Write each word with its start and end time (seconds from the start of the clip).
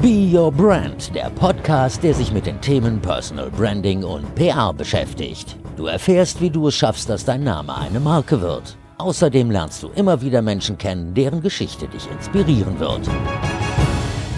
Be 0.00 0.30
Your 0.32 0.52
Brand, 0.52 1.12
der 1.12 1.28
Podcast, 1.28 2.04
der 2.04 2.14
sich 2.14 2.30
mit 2.30 2.46
den 2.46 2.60
Themen 2.60 3.00
Personal 3.00 3.50
Branding 3.50 4.04
und 4.04 4.32
PR 4.36 4.72
beschäftigt. 4.72 5.56
Du 5.76 5.86
erfährst, 5.86 6.40
wie 6.40 6.50
du 6.50 6.68
es 6.68 6.76
schaffst, 6.76 7.08
dass 7.08 7.24
dein 7.24 7.42
Name 7.42 7.76
eine 7.76 7.98
Marke 7.98 8.40
wird. 8.40 8.76
Außerdem 8.98 9.50
lernst 9.50 9.82
du 9.82 9.88
immer 9.88 10.22
wieder 10.22 10.40
Menschen 10.40 10.78
kennen, 10.78 11.14
deren 11.14 11.42
Geschichte 11.42 11.88
dich 11.88 12.08
inspirieren 12.12 12.78
wird. 12.78 13.10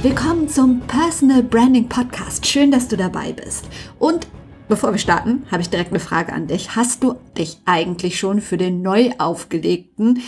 Willkommen 0.02 0.48
zum 0.48 0.80
Personal 0.80 1.42
Branding 1.42 1.90
Podcast. 1.90 2.46
Schön, 2.46 2.70
dass 2.70 2.88
du 2.88 2.96
dabei 2.96 3.32
bist. 3.32 3.66
Und 3.98 4.28
bevor 4.66 4.92
wir 4.92 4.98
starten, 4.98 5.44
habe 5.50 5.60
ich 5.60 5.68
direkt 5.68 5.90
eine 5.90 6.00
Frage 6.00 6.32
an 6.32 6.46
dich. 6.46 6.74
Hast 6.74 7.02
du 7.02 7.16
dich 7.36 7.58
eigentlich 7.66 8.18
schon 8.18 8.40
für 8.40 8.56
den 8.56 8.80
neu 8.80 9.10
aufgelegten 9.18 10.22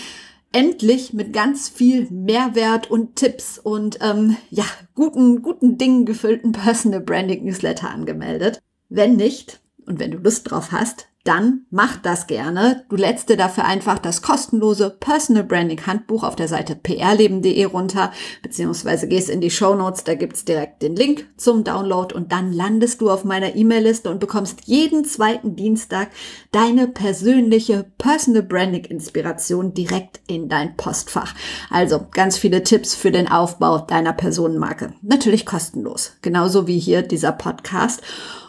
endlich 0.53 1.13
mit 1.13 1.33
ganz 1.33 1.69
viel 1.69 2.09
Mehrwert 2.11 2.91
und 2.91 3.17
Tipps 3.17 3.59
und 3.59 3.99
ähm, 4.01 4.37
ja, 4.51 4.65
guten, 4.95 5.43
guten 5.43 5.79
Dingen 5.79 6.05
gefüllten 6.05 6.53
Personal 6.53 7.01
Branding 7.01 7.45
Newsletter 7.45 7.91
angemeldet. 7.91 8.61
Wenn 8.89 9.17
nicht 9.17 9.61
und 9.87 9.99
wenn 9.99 10.11
du 10.11 10.19
Lust 10.19 10.51
drauf 10.51 10.73
hast, 10.73 11.09
dann 11.25 11.67
mach 11.71 11.97
das 11.97 12.27
gerne. 12.27 12.85
Du 12.89 12.97
lädst 12.97 13.29
dir 13.29 13.37
dafür 13.37 13.65
einfach 13.65 13.99
das 13.99 14.23
kostenlose 14.23 14.91
Personal 14.91 15.45
Branding 15.45 15.87
Handbuch 15.87 16.25
auf 16.25 16.35
der 16.35 16.49
Seite 16.49 16.75
prleben.de 16.75 17.65
runter, 17.65 18.13
beziehungsweise 18.43 19.07
gehst 19.07 19.31
in 19.31 19.41
die 19.41 19.51
Show 19.51 19.75
Notes, 19.75 20.03
da 20.05 20.15
gibt's 20.15 20.45
direkt 20.45 20.83
den 20.83 20.97
Link 20.97 21.29
zum 21.37 21.63
Download 21.63 22.15
und 22.15 22.33
dann 22.33 22.53
landest 22.53 23.01
du 23.01 23.11
auf 23.11 23.25
meiner 23.25 23.55
E-Mail-Liste 23.55 24.11
und 24.11 24.19
bekommst 24.19 24.63
jeden 24.65 25.05
zweiten 25.05 25.55
Dienstag 25.55 26.09
deine 26.51 26.89
persönliche 26.89 27.87
Personal 27.99 28.43
Branding 28.43 28.85
Inspiration 28.85 29.75
direkt 29.75 30.21
in 30.27 30.49
dein 30.49 30.77
Postfach. 30.77 31.35
Also 31.71 32.07
ganz 32.11 32.37
viele 32.37 32.65
Tipps 32.65 32.95
für 32.95 33.13
den 33.13 33.29
Aufbau 33.29 33.79
deiner 33.79 34.13
Personenmarke. 34.13 34.95
Natürlich 35.03 35.47
kostenlos. 35.47 36.13
Genauso 36.21 36.67
wie 36.67 36.79
hier 36.79 37.03
dieser 37.03 37.33
Podcast. 37.33 38.03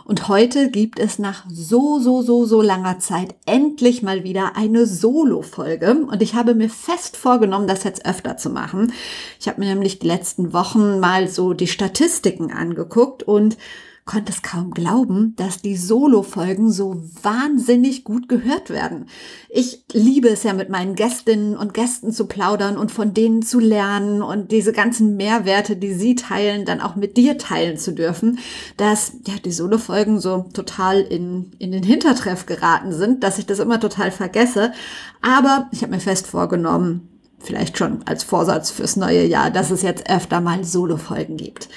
Und 0.06 0.28
heute 0.28 0.70
gibt 0.70 1.00
es 1.00 1.18
nach 1.18 1.46
so, 1.50 2.00
so, 2.00 2.22
so, 2.22 2.46
so 2.46 2.62
langer 2.62 3.00
Zeit 3.00 3.36
endlich 3.46 4.04
mal 4.04 4.24
wieder 4.24 4.56
eine 4.56 4.86
Solo-Folge. 4.86 6.06
Und 6.10 6.22
ich 6.22 6.36
habe 6.36 6.56
mir 6.56 6.70
fest 6.70 7.16
vorgenommen, 7.16 7.68
das 7.68 7.84
jetzt 7.84 8.06
öfter 8.06 8.36
zu 8.38 8.50
machen. 8.50 8.92
Ich 9.40 9.48
habe 9.48 9.62
mir 9.62 9.68
nämlich 9.68 10.00
die 10.00 10.08
letzten 10.08 10.52
Wochen 10.52 11.00
mal 11.00 11.28
so 11.30 11.54
die 11.54 11.68
Statistiken 11.68 12.52
angeguckt 12.52 13.24
und 13.24 13.58
konnte 14.06 14.34
es 14.34 14.42
kaum 14.42 14.72
glauben, 14.72 15.34
dass 15.38 15.62
die 15.62 15.78
Solo-Folgen 15.78 16.72
so 16.72 17.02
wahnsinnig 17.22 18.04
gut 18.04 18.28
gehört 18.28 18.70
werden. 18.70 19.06
Ich 19.50 19.86
liebe 19.94 20.28
es 20.28 20.44
ja 20.44 20.52
mit 20.54 20.70
meinen 20.70 20.96
Gästinnen 20.96 21.56
und 21.56 21.74
Gästen 21.74 22.12
zu 22.12 22.28
plaudern 22.28 22.78
und 22.78 22.92
von 22.92 23.14
denen 23.14 23.44
zu 23.44 23.60
lernen 23.60 24.22
und 24.22 24.52
diese 24.52 24.74
ganzen 24.74 25.16
Mehrwerte, 25.16 25.78
die 25.78 25.94
sie 25.94 26.16
teilen, 26.16 26.66
dann 26.66 26.82
auch 26.82 26.96
mit 26.96 27.16
dir 27.16 27.38
teilen 27.38 27.78
zu 27.78 27.94
dürfen, 27.94 28.40
dass 28.76 29.14
ja 29.26 29.36
die 29.44 29.54
Solo-Folgen 29.54 30.20
so 30.20 30.50
total 30.54 31.00
in, 31.00 31.54
in 31.60 31.72
den 31.72 31.84
Hintertreff 31.84 32.46
geraten 32.46 32.92
sind, 32.92 33.24
dass 33.24 33.38
ich 33.40 33.46
das 33.46 33.60
immer 33.60 33.80
total 33.80 34.12
vergesse. 34.12 34.74
Aber 35.22 35.70
ich 35.72 35.82
habe 35.82 35.94
mir 35.94 36.02
fest 36.02 36.28
vorgenommen, 36.28 37.08
vielleicht 37.40 37.78
schon 37.78 38.04
als 38.06 38.24
Vorsatz 38.24 38.70
fürs 38.70 38.98
neue 38.98 39.26
Jahr, 39.26 39.50
dass 39.50 39.72
es 39.72 39.82
jetzt 39.82 40.10
öfter 40.10 40.42
mal 40.42 40.66
Solo-Folgen 40.66 41.38
gibt. 41.38 41.70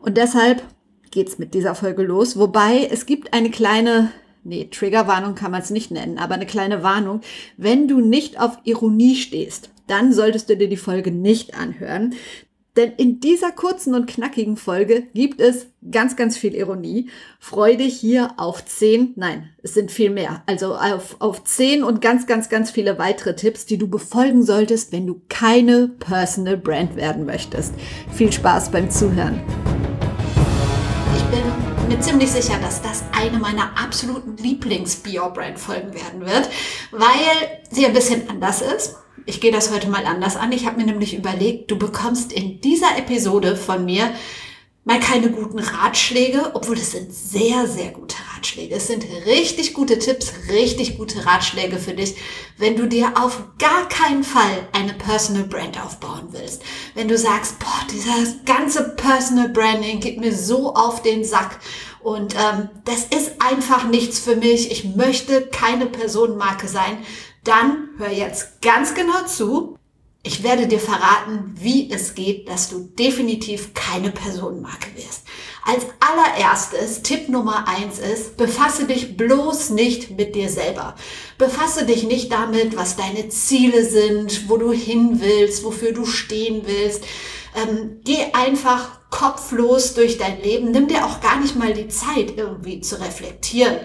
Und 0.00 0.16
deshalb 0.16 0.62
geht's 1.10 1.38
mit 1.38 1.54
dieser 1.54 1.74
Folge 1.74 2.02
los. 2.02 2.38
Wobei 2.38 2.88
es 2.90 3.06
gibt 3.06 3.32
eine 3.32 3.50
kleine, 3.50 4.10
nee, 4.44 4.68
Triggerwarnung 4.70 5.34
kann 5.34 5.50
man 5.50 5.62
es 5.62 5.70
nicht 5.70 5.90
nennen, 5.90 6.18
aber 6.18 6.34
eine 6.34 6.46
kleine 6.46 6.82
Warnung. 6.82 7.20
Wenn 7.56 7.88
du 7.88 8.00
nicht 8.00 8.40
auf 8.40 8.58
Ironie 8.64 9.16
stehst, 9.16 9.70
dann 9.86 10.12
solltest 10.12 10.48
du 10.48 10.56
dir 10.56 10.68
die 10.68 10.76
Folge 10.76 11.10
nicht 11.10 11.54
anhören. 11.58 12.14
Denn 12.78 12.92
in 12.92 13.18
dieser 13.18 13.50
kurzen 13.50 13.92
und 13.96 14.06
knackigen 14.06 14.56
Folge 14.56 15.08
gibt 15.12 15.40
es 15.40 15.66
ganz, 15.90 16.14
ganz 16.14 16.36
viel 16.36 16.54
Ironie. 16.54 17.10
Freu 17.40 17.76
dich 17.76 17.98
hier 17.98 18.34
auf 18.36 18.64
zehn, 18.64 19.14
nein, 19.16 19.48
es 19.64 19.74
sind 19.74 19.90
viel 19.90 20.10
mehr. 20.10 20.44
Also 20.46 20.76
auf, 20.76 21.16
auf 21.18 21.42
zehn 21.42 21.82
und 21.82 22.00
ganz, 22.00 22.28
ganz, 22.28 22.48
ganz 22.48 22.70
viele 22.70 22.96
weitere 22.96 23.34
Tipps, 23.34 23.66
die 23.66 23.78
du 23.78 23.88
befolgen 23.88 24.44
solltest, 24.44 24.92
wenn 24.92 25.08
du 25.08 25.20
keine 25.28 25.88
Personal 25.88 26.56
Brand 26.56 26.94
werden 26.94 27.26
möchtest. 27.26 27.74
Viel 28.12 28.30
Spaß 28.30 28.70
beim 28.70 28.88
Zuhören 28.92 29.40
bin 31.30 31.88
mir 31.88 32.00
ziemlich 32.00 32.30
sicher, 32.30 32.58
dass 32.60 32.82
das 32.82 33.04
eine 33.12 33.38
meiner 33.38 33.78
absoluten 33.78 34.36
Lieblings-Bio-Brand-Folgen 34.36 35.94
werden 35.94 36.20
wird, 36.20 36.48
weil 36.90 37.60
sie 37.70 37.86
ein 37.86 37.92
bisschen 37.92 38.28
anders 38.30 38.62
ist. 38.62 38.96
Ich 39.26 39.40
gehe 39.40 39.52
das 39.52 39.72
heute 39.72 39.88
mal 39.88 40.06
anders 40.06 40.36
an. 40.36 40.52
Ich 40.52 40.66
habe 40.66 40.78
mir 40.78 40.86
nämlich 40.86 41.14
überlegt, 41.14 41.70
du 41.70 41.78
bekommst 41.78 42.32
in 42.32 42.60
dieser 42.60 42.96
Episode 42.96 43.56
von 43.56 43.84
mir 43.84 44.10
mal 44.84 45.00
keine 45.00 45.30
guten 45.30 45.58
Ratschläge, 45.58 46.52
obwohl 46.54 46.76
es 46.76 46.92
sind 46.92 47.12
sehr, 47.12 47.66
sehr 47.66 47.90
gute 47.90 48.16
Ratschläge. 48.38 48.76
Es 48.76 48.86
sind 48.86 49.04
richtig 49.26 49.74
gute 49.74 49.98
Tipps, 49.98 50.32
richtig 50.48 50.96
gute 50.96 51.26
Ratschläge 51.26 51.78
für 51.78 51.92
dich, 51.92 52.14
wenn 52.56 52.76
du 52.76 52.86
dir 52.86 53.12
auf 53.20 53.42
gar 53.58 53.88
keinen 53.88 54.22
Fall 54.22 54.68
eine 54.72 54.94
Personal 54.94 55.44
Brand 55.44 55.82
aufbauen 55.82 56.28
willst. 56.30 56.62
Wenn 56.94 57.08
du 57.08 57.18
sagst, 57.18 57.58
boah, 57.58 57.86
dieses 57.90 58.36
ganze 58.44 58.90
Personal 58.96 59.48
Branding 59.48 60.00
geht 60.00 60.20
mir 60.20 60.34
so 60.34 60.74
auf 60.74 61.02
den 61.02 61.24
Sack 61.24 61.58
und 62.00 62.34
ähm, 62.34 62.70
das 62.84 63.04
ist 63.04 63.32
einfach 63.40 63.84
nichts 63.88 64.20
für 64.20 64.36
mich. 64.36 64.70
Ich 64.70 64.84
möchte 64.96 65.42
keine 65.42 65.86
Personenmarke 65.86 66.68
sein. 66.68 66.98
Dann 67.42 67.88
hör 67.98 68.10
jetzt 68.10 68.62
ganz 68.62 68.94
genau 68.94 69.24
zu 69.26 69.77
ich 70.28 70.42
werde 70.42 70.66
dir 70.66 70.78
verraten, 70.78 71.54
wie 71.58 71.90
es 71.90 72.14
geht, 72.14 72.50
dass 72.50 72.68
du 72.68 72.80
definitiv 72.80 73.72
keine 73.72 74.10
Personenmarke 74.10 74.94
wirst. 74.94 75.22
Als 75.64 75.86
allererstes, 76.00 77.00
Tipp 77.00 77.30
Nummer 77.30 77.66
eins 77.66 77.98
ist, 77.98 78.36
befasse 78.36 78.84
dich 78.84 79.16
bloß 79.16 79.70
nicht 79.70 80.18
mit 80.18 80.34
dir 80.34 80.50
selber. 80.50 80.96
Befasse 81.38 81.86
dich 81.86 82.02
nicht 82.02 82.30
damit, 82.30 82.76
was 82.76 82.96
deine 82.96 83.30
Ziele 83.30 83.86
sind, 83.86 84.50
wo 84.50 84.58
du 84.58 84.70
hin 84.70 85.18
willst, 85.22 85.64
wofür 85.64 85.92
du 85.92 86.04
stehen 86.04 86.60
willst. 86.66 87.04
Ähm, 87.56 88.00
geh 88.04 88.18
einfach 88.34 89.08
kopflos 89.08 89.94
durch 89.94 90.18
dein 90.18 90.42
Leben. 90.42 90.72
Nimm 90.72 90.88
dir 90.88 91.06
auch 91.06 91.22
gar 91.22 91.40
nicht 91.40 91.56
mal 91.56 91.72
die 91.72 91.88
Zeit, 91.88 92.36
irgendwie 92.36 92.82
zu 92.82 93.00
reflektieren. 93.00 93.78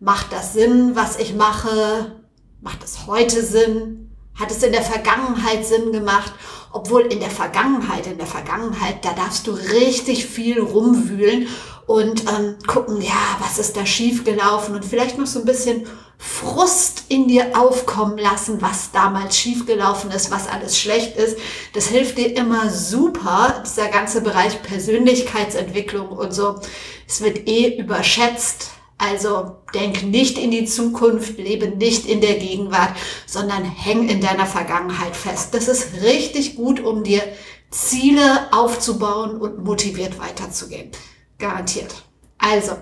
Macht 0.00 0.34
das 0.34 0.52
Sinn, 0.52 0.90
was 0.96 1.18
ich 1.18 1.34
mache? 1.34 2.20
Macht 2.60 2.84
es 2.84 3.06
heute 3.06 3.42
Sinn? 3.42 3.97
Hat 4.38 4.50
es 4.52 4.62
in 4.62 4.72
der 4.72 4.82
Vergangenheit 4.82 5.66
Sinn 5.66 5.92
gemacht? 5.92 6.32
Obwohl 6.70 7.02
in 7.02 7.18
der 7.18 7.30
Vergangenheit, 7.30 8.06
in 8.06 8.18
der 8.18 8.26
Vergangenheit, 8.26 9.04
da 9.04 9.12
darfst 9.12 9.46
du 9.46 9.52
richtig 9.52 10.26
viel 10.26 10.60
rumwühlen 10.60 11.48
und 11.86 12.22
ähm, 12.28 12.56
gucken, 12.66 13.00
ja, 13.00 13.36
was 13.40 13.58
ist 13.58 13.76
da 13.76 13.84
schiefgelaufen 13.84 14.74
und 14.74 14.84
vielleicht 14.84 15.18
noch 15.18 15.26
so 15.26 15.40
ein 15.40 15.44
bisschen 15.46 15.86
Frust 16.18 17.04
in 17.08 17.28
dir 17.28 17.58
aufkommen 17.58 18.18
lassen, 18.18 18.60
was 18.60 18.90
damals 18.92 19.36
schiefgelaufen 19.36 20.10
ist, 20.10 20.30
was 20.30 20.48
alles 20.48 20.78
schlecht 20.78 21.16
ist. 21.16 21.38
Das 21.72 21.86
hilft 21.86 22.18
dir 22.18 22.36
immer 22.36 22.70
super, 22.70 23.62
dieser 23.64 23.88
ganze 23.88 24.20
Bereich 24.20 24.62
Persönlichkeitsentwicklung 24.62 26.08
und 26.08 26.32
so. 26.32 26.60
Es 27.06 27.22
wird 27.22 27.48
eh 27.48 27.78
überschätzt 27.78 28.72
also 28.98 29.56
denk 29.72 30.02
nicht 30.02 30.38
in 30.38 30.50
die 30.50 30.64
Zukunft, 30.64 31.38
lebe 31.38 31.68
nicht 31.68 32.06
in 32.06 32.20
der 32.20 32.34
Gegenwart, 32.34 32.94
sondern 33.26 33.64
häng 33.64 34.08
in 34.08 34.20
deiner 34.20 34.46
Vergangenheit 34.46 35.16
fest. 35.16 35.54
Das 35.54 35.68
ist 35.68 36.02
richtig 36.02 36.56
gut, 36.56 36.80
um 36.80 37.04
dir 37.04 37.22
Ziele 37.70 38.52
aufzubauen 38.52 39.40
und 39.40 39.64
motiviert 39.64 40.18
weiterzugehen. 40.18 40.90
Garantiert. 41.38 42.02
Also, 42.38 42.72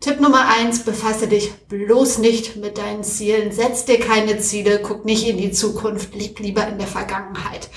Tipp 0.00 0.20
Nummer 0.20 0.48
eins, 0.48 0.80
befasse 0.84 1.28
dich 1.28 1.52
bloß 1.68 2.18
nicht 2.18 2.56
mit 2.56 2.76
deinen 2.76 3.04
Zielen, 3.04 3.52
setz 3.52 3.84
dir 3.84 4.00
keine 4.00 4.38
Ziele, 4.38 4.80
guck 4.82 5.04
nicht 5.04 5.26
in 5.28 5.36
die 5.36 5.52
Zukunft, 5.52 6.14
leb 6.14 6.40
lieber 6.40 6.66
in 6.66 6.78
der 6.78 6.88
Vergangenheit. 6.88 7.68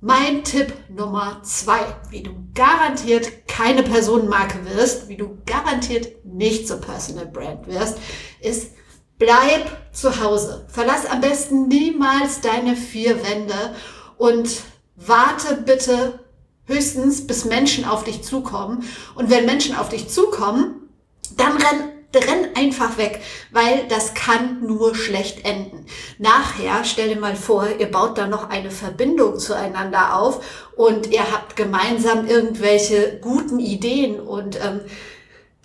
Mein 0.00 0.44
Tipp 0.44 0.74
Nummer 0.90 1.40
zwei, 1.42 1.80
wie 2.10 2.22
du 2.22 2.32
garantiert 2.54 3.48
keine 3.48 3.82
Personenmarke 3.82 4.58
wirst, 4.66 5.08
wie 5.08 5.16
du 5.16 5.38
garantiert 5.46 6.24
nicht 6.24 6.68
zur 6.68 6.82
Personal 6.82 7.26
Brand 7.26 7.66
wirst, 7.66 7.96
ist 8.40 8.72
bleib 9.18 9.94
zu 9.94 10.22
Hause. 10.22 10.66
Verlass 10.68 11.06
am 11.06 11.22
besten 11.22 11.68
niemals 11.68 12.42
deine 12.42 12.76
vier 12.76 13.24
Wände 13.24 13.74
und 14.18 14.60
warte 14.96 15.56
bitte 15.56 16.20
höchstens, 16.66 17.26
bis 17.26 17.46
Menschen 17.46 17.86
auf 17.86 18.04
dich 18.04 18.22
zukommen. 18.22 18.84
Und 19.14 19.30
wenn 19.30 19.46
Menschen 19.46 19.76
auf 19.76 19.88
dich 19.88 20.08
zukommen, 20.08 20.90
dann 21.38 21.56
renn 21.56 21.95
renn 22.18 22.48
einfach 22.54 22.98
weg, 22.98 23.20
weil 23.50 23.86
das 23.88 24.14
kann 24.14 24.62
nur 24.66 24.94
schlecht 24.94 25.44
enden. 25.44 25.86
Nachher, 26.18 26.84
stell 26.84 27.08
dir 27.08 27.20
mal 27.20 27.36
vor, 27.36 27.66
ihr 27.78 27.90
baut 27.90 28.18
da 28.18 28.26
noch 28.26 28.50
eine 28.50 28.70
Verbindung 28.70 29.38
zueinander 29.38 30.16
auf 30.16 30.70
und 30.76 31.10
ihr 31.12 31.32
habt 31.32 31.56
gemeinsam 31.56 32.26
irgendwelche 32.26 33.18
guten 33.20 33.58
Ideen 33.58 34.20
und 34.20 34.56
ähm, 34.56 34.80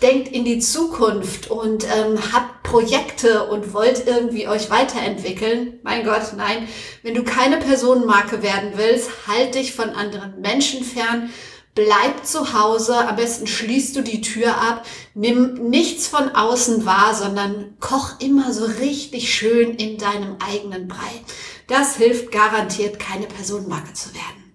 denkt 0.02 0.30
in 0.30 0.46
die 0.46 0.60
Zukunft 0.60 1.50
und 1.50 1.86
ähm, 1.86 2.18
habt 2.34 2.64
Projekte 2.64 3.44
und 3.48 3.74
wollt 3.74 4.08
irgendwie 4.08 4.48
euch 4.48 4.70
weiterentwickeln. 4.70 5.80
Mein 5.84 6.04
Gott, 6.06 6.34
nein. 6.36 6.68
Wenn 7.04 7.14
du 7.14 7.24
keine 7.24 7.58
Personenmarke 7.58 8.42
werden 8.42 8.72
willst, 8.76 9.10
halt 9.28 9.56
dich 9.56 9.74
von 9.74 9.90
anderen 9.90 10.42
Menschen 10.42 10.84
fern. 10.84 11.30
Bleib 11.74 12.26
zu 12.26 12.54
Hause, 12.54 12.98
am 13.08 13.16
besten 13.16 13.48
schließt 13.48 13.96
du 13.96 14.02
die 14.02 14.20
Tür 14.20 14.58
ab, 14.58 14.86
nimm 15.14 15.70
nichts 15.70 16.08
von 16.08 16.30
außen 16.30 16.86
wahr, 16.86 17.16
sondern 17.16 17.78
koch 17.80 18.20
immer 18.20 18.52
so 18.52 18.66
richtig 18.66 19.34
schön 19.34 19.76
in 19.76 19.98
deinem 19.98 20.36
eigenen 20.46 20.90
Brei. 20.90 21.22
Das 21.68 21.96
hilft 21.96 22.32
garantiert, 22.32 23.00
keine 23.00 23.28
Personenmarke 23.28 23.94
zu 23.94 24.14
werden. 24.14 24.54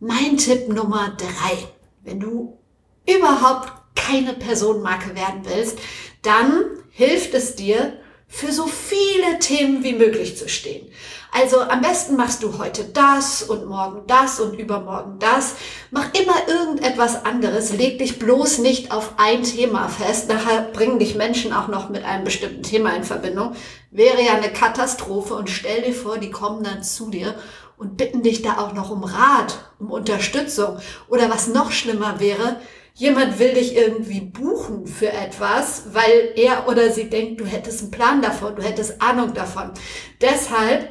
Mein 0.00 0.38
Tipp 0.38 0.68
Nummer 0.68 1.14
drei. 1.18 1.68
Wenn 2.02 2.20
du 2.20 2.58
überhaupt 3.06 3.72
keine 3.94 4.32
Personenmarke 4.32 5.14
werden 5.14 5.42
willst, 5.44 5.78
dann 6.22 6.64
hilft 6.90 7.34
es 7.34 7.54
dir, 7.54 8.00
für 8.28 8.52
so 8.52 8.66
viele 8.66 9.38
Themen 9.38 9.84
wie 9.84 9.92
möglich 9.92 10.36
zu 10.36 10.48
stehen. 10.48 10.88
Also 11.38 11.60
am 11.60 11.82
besten 11.82 12.16
machst 12.16 12.42
du 12.42 12.56
heute 12.56 12.82
das 12.82 13.42
und 13.42 13.66
morgen 13.66 14.06
das 14.06 14.40
und 14.40 14.58
übermorgen 14.58 15.18
das. 15.18 15.56
Mach 15.90 16.08
immer 16.14 16.48
irgendetwas 16.48 17.26
anderes. 17.26 17.74
Leg 17.74 17.98
dich 17.98 18.18
bloß 18.18 18.56
nicht 18.58 18.90
auf 18.90 19.12
ein 19.18 19.42
Thema 19.42 19.90
fest. 19.90 20.30
Nachher 20.30 20.62
bringen 20.72 20.98
dich 20.98 21.14
Menschen 21.14 21.52
auch 21.52 21.68
noch 21.68 21.90
mit 21.90 22.06
einem 22.06 22.24
bestimmten 22.24 22.62
Thema 22.62 22.96
in 22.96 23.04
Verbindung. 23.04 23.54
Wäre 23.90 24.22
ja 24.22 24.32
eine 24.32 24.50
Katastrophe 24.50 25.34
und 25.34 25.50
stell 25.50 25.82
dir 25.82 25.92
vor, 25.92 26.16
die 26.16 26.30
kommen 26.30 26.64
dann 26.64 26.82
zu 26.82 27.10
dir 27.10 27.34
und 27.76 27.98
bitten 27.98 28.22
dich 28.22 28.40
da 28.40 28.56
auch 28.56 28.72
noch 28.72 28.88
um 28.88 29.04
Rat, 29.04 29.58
um 29.78 29.90
Unterstützung. 29.90 30.78
Oder 31.08 31.28
was 31.28 31.48
noch 31.48 31.70
schlimmer 31.70 32.18
wäre, 32.18 32.60
jemand 32.94 33.38
will 33.38 33.52
dich 33.52 33.76
irgendwie 33.76 34.22
buchen 34.22 34.86
für 34.86 35.12
etwas, 35.12 35.88
weil 35.92 36.32
er 36.36 36.66
oder 36.66 36.90
sie 36.90 37.10
denkt, 37.10 37.42
du 37.42 37.44
hättest 37.44 37.82
einen 37.82 37.90
Plan 37.90 38.22
davon, 38.22 38.56
du 38.56 38.62
hättest 38.62 39.02
Ahnung 39.02 39.34
davon. 39.34 39.72
Deshalb 40.22 40.88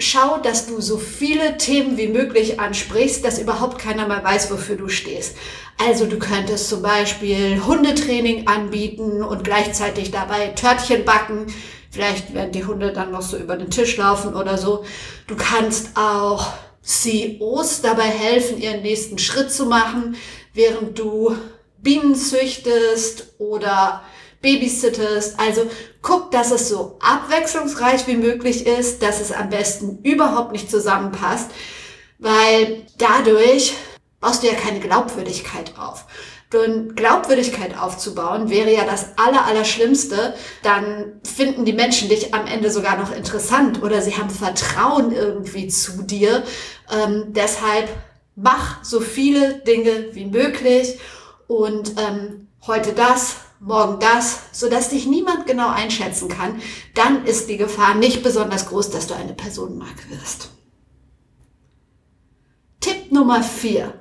schau, 0.00 0.38
dass 0.38 0.66
du 0.66 0.80
so 0.80 0.98
viele 0.98 1.56
Themen 1.58 1.96
wie 1.96 2.08
möglich 2.08 2.58
ansprichst, 2.58 3.24
dass 3.24 3.38
überhaupt 3.38 3.78
keiner 3.78 4.08
mal 4.08 4.24
weiß, 4.24 4.50
wofür 4.50 4.76
du 4.76 4.88
stehst. 4.88 5.36
Also 5.78 6.06
du 6.06 6.18
könntest 6.18 6.68
zum 6.68 6.82
Beispiel 6.82 7.64
Hundetraining 7.64 8.46
anbieten 8.48 9.22
und 9.22 9.44
gleichzeitig 9.44 10.10
dabei 10.10 10.48
Törtchen 10.48 11.04
backen. 11.04 11.46
Vielleicht 11.90 12.34
werden 12.34 12.52
die 12.52 12.64
Hunde 12.64 12.92
dann 12.92 13.12
noch 13.12 13.22
so 13.22 13.36
über 13.36 13.56
den 13.56 13.70
Tisch 13.70 13.96
laufen 13.96 14.34
oder 14.34 14.58
so. 14.58 14.84
Du 15.26 15.36
kannst 15.36 15.96
auch 15.96 16.48
CEOs 16.82 17.82
dabei 17.82 18.04
helfen, 18.04 18.60
ihren 18.60 18.82
nächsten 18.82 19.18
Schritt 19.18 19.52
zu 19.52 19.66
machen, 19.66 20.16
während 20.54 20.98
du 20.98 21.36
Bienen 21.78 22.14
züchtest 22.14 23.34
oder 23.38 24.02
babysittest. 24.40 25.38
Also 25.38 25.62
guck, 26.02 26.30
dass 26.30 26.50
es 26.50 26.68
so 26.68 26.98
abwechslungsreich 27.00 28.06
wie 28.06 28.16
möglich 28.16 28.66
ist, 28.66 29.02
dass 29.02 29.20
es 29.20 29.32
am 29.32 29.50
besten 29.50 29.98
überhaupt 30.02 30.52
nicht 30.52 30.70
zusammenpasst, 30.70 31.50
weil 32.18 32.86
dadurch 32.98 33.74
baust 34.20 34.42
du 34.42 34.48
ja 34.48 34.54
keine 34.54 34.80
Glaubwürdigkeit 34.80 35.78
auf. 35.78 36.06
Und 36.52 36.96
Glaubwürdigkeit 36.96 37.78
aufzubauen 37.78 38.50
wäre 38.50 38.72
ja 38.72 38.84
das 38.84 39.16
Aller, 39.16 39.44
Allerschlimmste. 39.46 40.34
Dann 40.64 41.20
finden 41.22 41.64
die 41.64 41.72
Menschen 41.72 42.08
dich 42.08 42.34
am 42.34 42.46
Ende 42.46 42.70
sogar 42.70 42.96
noch 42.96 43.14
interessant 43.14 43.82
oder 43.84 44.02
sie 44.02 44.16
haben 44.16 44.30
Vertrauen 44.30 45.12
irgendwie 45.12 45.68
zu 45.68 46.02
dir. 46.02 46.42
Ähm, 46.92 47.26
deshalb 47.28 47.88
mach 48.34 48.82
so 48.82 48.98
viele 49.00 49.58
Dinge 49.58 50.08
wie 50.12 50.26
möglich 50.26 50.98
und 51.46 51.92
ähm, 51.98 52.48
heute 52.66 52.94
das, 52.94 53.36
morgen 53.60 54.00
das, 54.00 54.40
so 54.52 54.68
dass 54.68 54.88
dich 54.88 55.06
niemand 55.06 55.46
genau 55.46 55.68
einschätzen 55.68 56.28
kann, 56.28 56.60
dann 56.94 57.24
ist 57.26 57.48
die 57.48 57.58
Gefahr 57.58 57.94
nicht 57.94 58.22
besonders 58.22 58.66
groß, 58.68 58.90
dass 58.90 59.06
du 59.06 59.14
eine 59.14 59.34
Personenmarke 59.34 60.10
wirst. 60.10 60.50
Tipp 62.80 63.12
Nummer 63.12 63.42
vier 63.42 63.99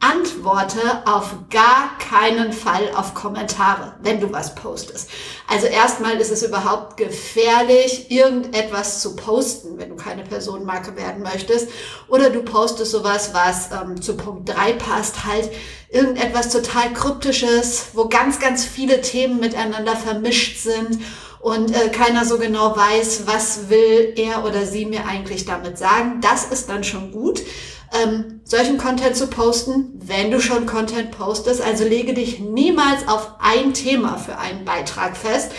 antworte 0.00 0.80
auf 1.04 1.34
gar 1.50 1.98
keinen 1.98 2.54
Fall 2.54 2.90
auf 2.96 3.12
Kommentare, 3.14 3.94
wenn 4.02 4.18
du 4.18 4.32
was 4.32 4.54
postest. 4.54 5.10
Also 5.46 5.66
erstmal 5.66 6.16
ist 6.18 6.32
es 6.32 6.42
überhaupt 6.42 6.96
gefährlich, 6.96 8.10
irgendetwas 8.10 9.02
zu 9.02 9.14
posten, 9.14 9.78
wenn 9.78 9.90
du 9.90 9.96
keine 9.96 10.22
Personenmarke 10.22 10.96
werden 10.96 11.22
möchtest. 11.22 11.68
Oder 12.08 12.30
du 12.30 12.42
postest 12.42 12.92
sowas, 12.92 13.34
was 13.34 13.70
ähm, 13.72 14.00
zu 14.00 14.16
Punkt 14.16 14.48
3 14.48 14.72
passt, 14.72 15.26
halt 15.26 15.50
irgendetwas 15.90 16.48
total 16.50 16.92
kryptisches, 16.94 17.88
wo 17.92 18.08
ganz, 18.08 18.40
ganz 18.40 18.64
viele 18.64 19.02
Themen 19.02 19.38
miteinander 19.38 19.96
vermischt 19.96 20.62
sind 20.62 21.00
und 21.40 21.74
äh, 21.74 21.88
keiner 21.88 22.24
so 22.24 22.38
genau 22.38 22.74
weiß, 22.74 23.22
was 23.26 23.68
will 23.68 24.14
er 24.16 24.44
oder 24.44 24.64
sie 24.64 24.86
mir 24.86 25.06
eigentlich 25.06 25.44
damit 25.44 25.76
sagen. 25.76 26.20
Das 26.22 26.44
ist 26.44 26.70
dann 26.70 26.84
schon 26.84 27.12
gut 27.12 27.42
ähm, 27.92 28.40
solchen 28.44 28.78
Content 28.78 29.16
zu 29.16 29.26
posten, 29.26 29.92
wenn 29.94 30.30
du 30.30 30.40
schon 30.40 30.66
Content 30.66 31.10
postest. 31.10 31.60
Also 31.60 31.84
lege 31.84 32.14
dich 32.14 32.40
niemals 32.40 33.08
auf 33.08 33.32
ein 33.40 33.74
Thema 33.74 34.16
für 34.16 34.38
einen 34.38 34.64
Beitrag 34.64 35.16
fest, 35.16 35.52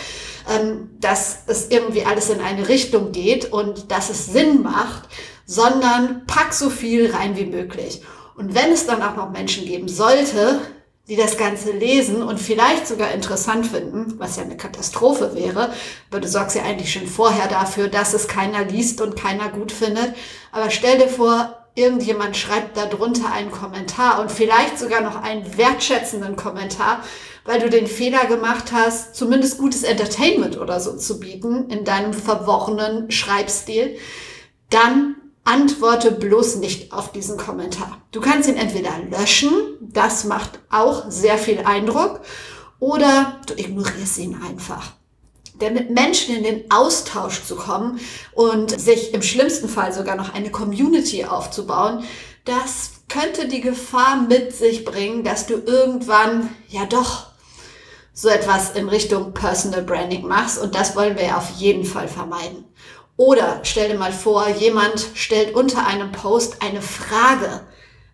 ähm, 0.48 0.90
dass 1.00 1.40
es 1.46 1.68
irgendwie 1.70 2.04
alles 2.04 2.30
in 2.30 2.40
eine 2.40 2.68
Richtung 2.68 3.12
geht 3.12 3.52
und 3.52 3.90
dass 3.90 4.10
es 4.10 4.26
Sinn 4.26 4.62
macht, 4.62 5.08
sondern 5.46 6.26
pack 6.26 6.54
so 6.54 6.70
viel 6.70 7.10
rein 7.10 7.36
wie 7.36 7.46
möglich. 7.46 8.02
Und 8.36 8.54
wenn 8.54 8.72
es 8.72 8.86
dann 8.86 9.02
auch 9.02 9.16
noch 9.16 9.30
Menschen 9.30 9.66
geben 9.66 9.88
sollte, 9.88 10.60
die 11.08 11.16
das 11.16 11.36
Ganze 11.36 11.72
lesen 11.72 12.22
und 12.22 12.40
vielleicht 12.40 12.86
sogar 12.86 13.10
interessant 13.10 13.66
finden, 13.66 14.14
was 14.18 14.36
ja 14.36 14.44
eine 14.44 14.56
Katastrophe 14.56 15.34
wäre, 15.34 15.72
aber 16.10 16.20
du 16.20 16.28
sorgst 16.28 16.56
ja 16.56 16.62
eigentlich 16.62 16.92
schon 16.92 17.08
vorher 17.08 17.48
dafür, 17.48 17.88
dass 17.88 18.14
es 18.14 18.28
keiner 18.28 18.64
liest 18.64 19.00
und 19.00 19.16
keiner 19.16 19.48
gut 19.48 19.72
findet. 19.72 20.14
Aber 20.52 20.70
stell 20.70 20.98
dir 20.98 21.08
vor, 21.08 21.61
irgendjemand 21.74 22.36
schreibt 22.36 22.76
darunter 22.76 23.32
einen 23.32 23.50
Kommentar 23.50 24.20
und 24.20 24.30
vielleicht 24.30 24.78
sogar 24.78 25.00
noch 25.00 25.22
einen 25.22 25.56
wertschätzenden 25.56 26.36
Kommentar, 26.36 27.02
weil 27.44 27.60
du 27.60 27.70
den 27.70 27.86
Fehler 27.86 28.26
gemacht 28.26 28.72
hast, 28.72 29.16
zumindest 29.16 29.58
gutes 29.58 29.82
Entertainment 29.82 30.58
oder 30.58 30.80
so 30.80 30.96
zu 30.96 31.18
bieten 31.18 31.70
in 31.70 31.84
deinem 31.84 32.12
verworrenen 32.12 33.10
Schreibstil, 33.10 33.96
dann 34.70 35.16
antworte 35.44 36.12
bloß 36.12 36.56
nicht 36.56 36.92
auf 36.92 37.10
diesen 37.10 37.36
Kommentar. 37.36 38.00
Du 38.12 38.20
kannst 38.20 38.48
ihn 38.48 38.56
entweder 38.56 38.92
löschen, 39.10 39.50
das 39.80 40.24
macht 40.24 40.60
auch 40.70 41.10
sehr 41.10 41.36
viel 41.36 41.60
Eindruck, 41.64 42.20
oder 42.78 43.40
du 43.46 43.54
ignorierst 43.54 44.18
ihn 44.18 44.40
einfach 44.42 44.92
denn 45.62 45.74
mit 45.74 45.90
Menschen 45.90 46.36
in 46.36 46.42
den 46.42 46.70
Austausch 46.70 47.44
zu 47.44 47.56
kommen 47.56 48.00
und 48.32 48.78
sich 48.78 49.14
im 49.14 49.22
schlimmsten 49.22 49.68
Fall 49.68 49.92
sogar 49.92 50.16
noch 50.16 50.34
eine 50.34 50.50
Community 50.50 51.24
aufzubauen, 51.24 52.04
das 52.44 52.90
könnte 53.08 53.46
die 53.46 53.60
Gefahr 53.60 54.22
mit 54.28 54.54
sich 54.54 54.84
bringen, 54.84 55.22
dass 55.22 55.46
du 55.46 55.54
irgendwann 55.54 56.50
ja 56.68 56.84
doch 56.86 57.26
so 58.12 58.28
etwas 58.28 58.72
in 58.72 58.88
Richtung 58.88 59.32
Personal 59.32 59.82
Branding 59.82 60.26
machst 60.26 60.58
und 60.58 60.74
das 60.74 60.96
wollen 60.96 61.16
wir 61.16 61.24
ja 61.24 61.38
auf 61.38 61.50
jeden 61.56 61.84
Fall 61.84 62.08
vermeiden. 62.08 62.64
Oder 63.16 63.60
stell 63.62 63.90
dir 63.90 63.98
mal 63.98 64.12
vor, 64.12 64.48
jemand 64.48 65.06
stellt 65.14 65.54
unter 65.54 65.86
einem 65.86 66.12
Post 66.12 66.56
eine 66.60 66.82
Frage. 66.82 67.60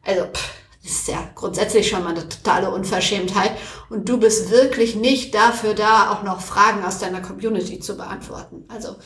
Also 0.04 0.24
pff, 0.24 0.50
ist 0.88 1.08
ja 1.08 1.30
grundsätzlich 1.34 1.88
schon 1.88 2.02
mal 2.02 2.10
eine 2.10 2.28
totale 2.28 2.70
Unverschämtheit. 2.70 3.52
Und 3.90 4.08
du 4.08 4.18
bist 4.18 4.50
wirklich 4.50 4.96
nicht 4.96 5.34
dafür 5.34 5.74
da, 5.74 6.10
auch 6.10 6.22
noch 6.22 6.40
Fragen 6.40 6.84
aus 6.84 6.98
deiner 6.98 7.20
Community 7.20 7.78
zu 7.78 7.96
beantworten. 7.96 8.64
Also 8.68 8.96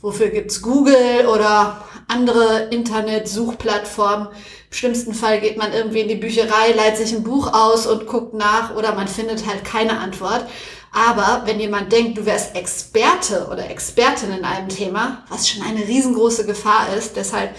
wofür 0.00 0.28
gibt's 0.28 0.62
Google 0.62 1.26
oder 1.26 1.84
andere 2.08 2.68
Internet-Suchplattformen? 2.70 4.28
Im 4.28 4.72
schlimmsten 4.72 5.14
Fall 5.14 5.40
geht 5.40 5.56
man 5.56 5.72
irgendwie 5.72 6.00
in 6.00 6.08
die 6.08 6.14
Bücherei, 6.14 6.72
leiht 6.72 6.96
sich 6.96 7.12
ein 7.12 7.24
Buch 7.24 7.52
aus 7.52 7.86
und 7.86 8.06
guckt 8.06 8.34
nach 8.34 8.74
oder 8.76 8.94
man 8.94 9.08
findet 9.08 9.46
halt 9.46 9.64
keine 9.64 9.98
Antwort. 9.98 10.46
Aber 10.92 11.42
wenn 11.46 11.58
jemand 11.58 11.90
denkt, 11.90 12.18
du 12.18 12.26
wärst 12.26 12.54
Experte 12.54 13.48
oder 13.50 13.68
Expertin 13.68 14.32
in 14.32 14.44
einem 14.44 14.68
Thema, 14.68 15.24
was 15.28 15.48
schon 15.48 15.64
eine 15.64 15.86
riesengroße 15.88 16.46
Gefahr 16.46 16.94
ist, 16.96 17.16
deshalb, 17.16 17.56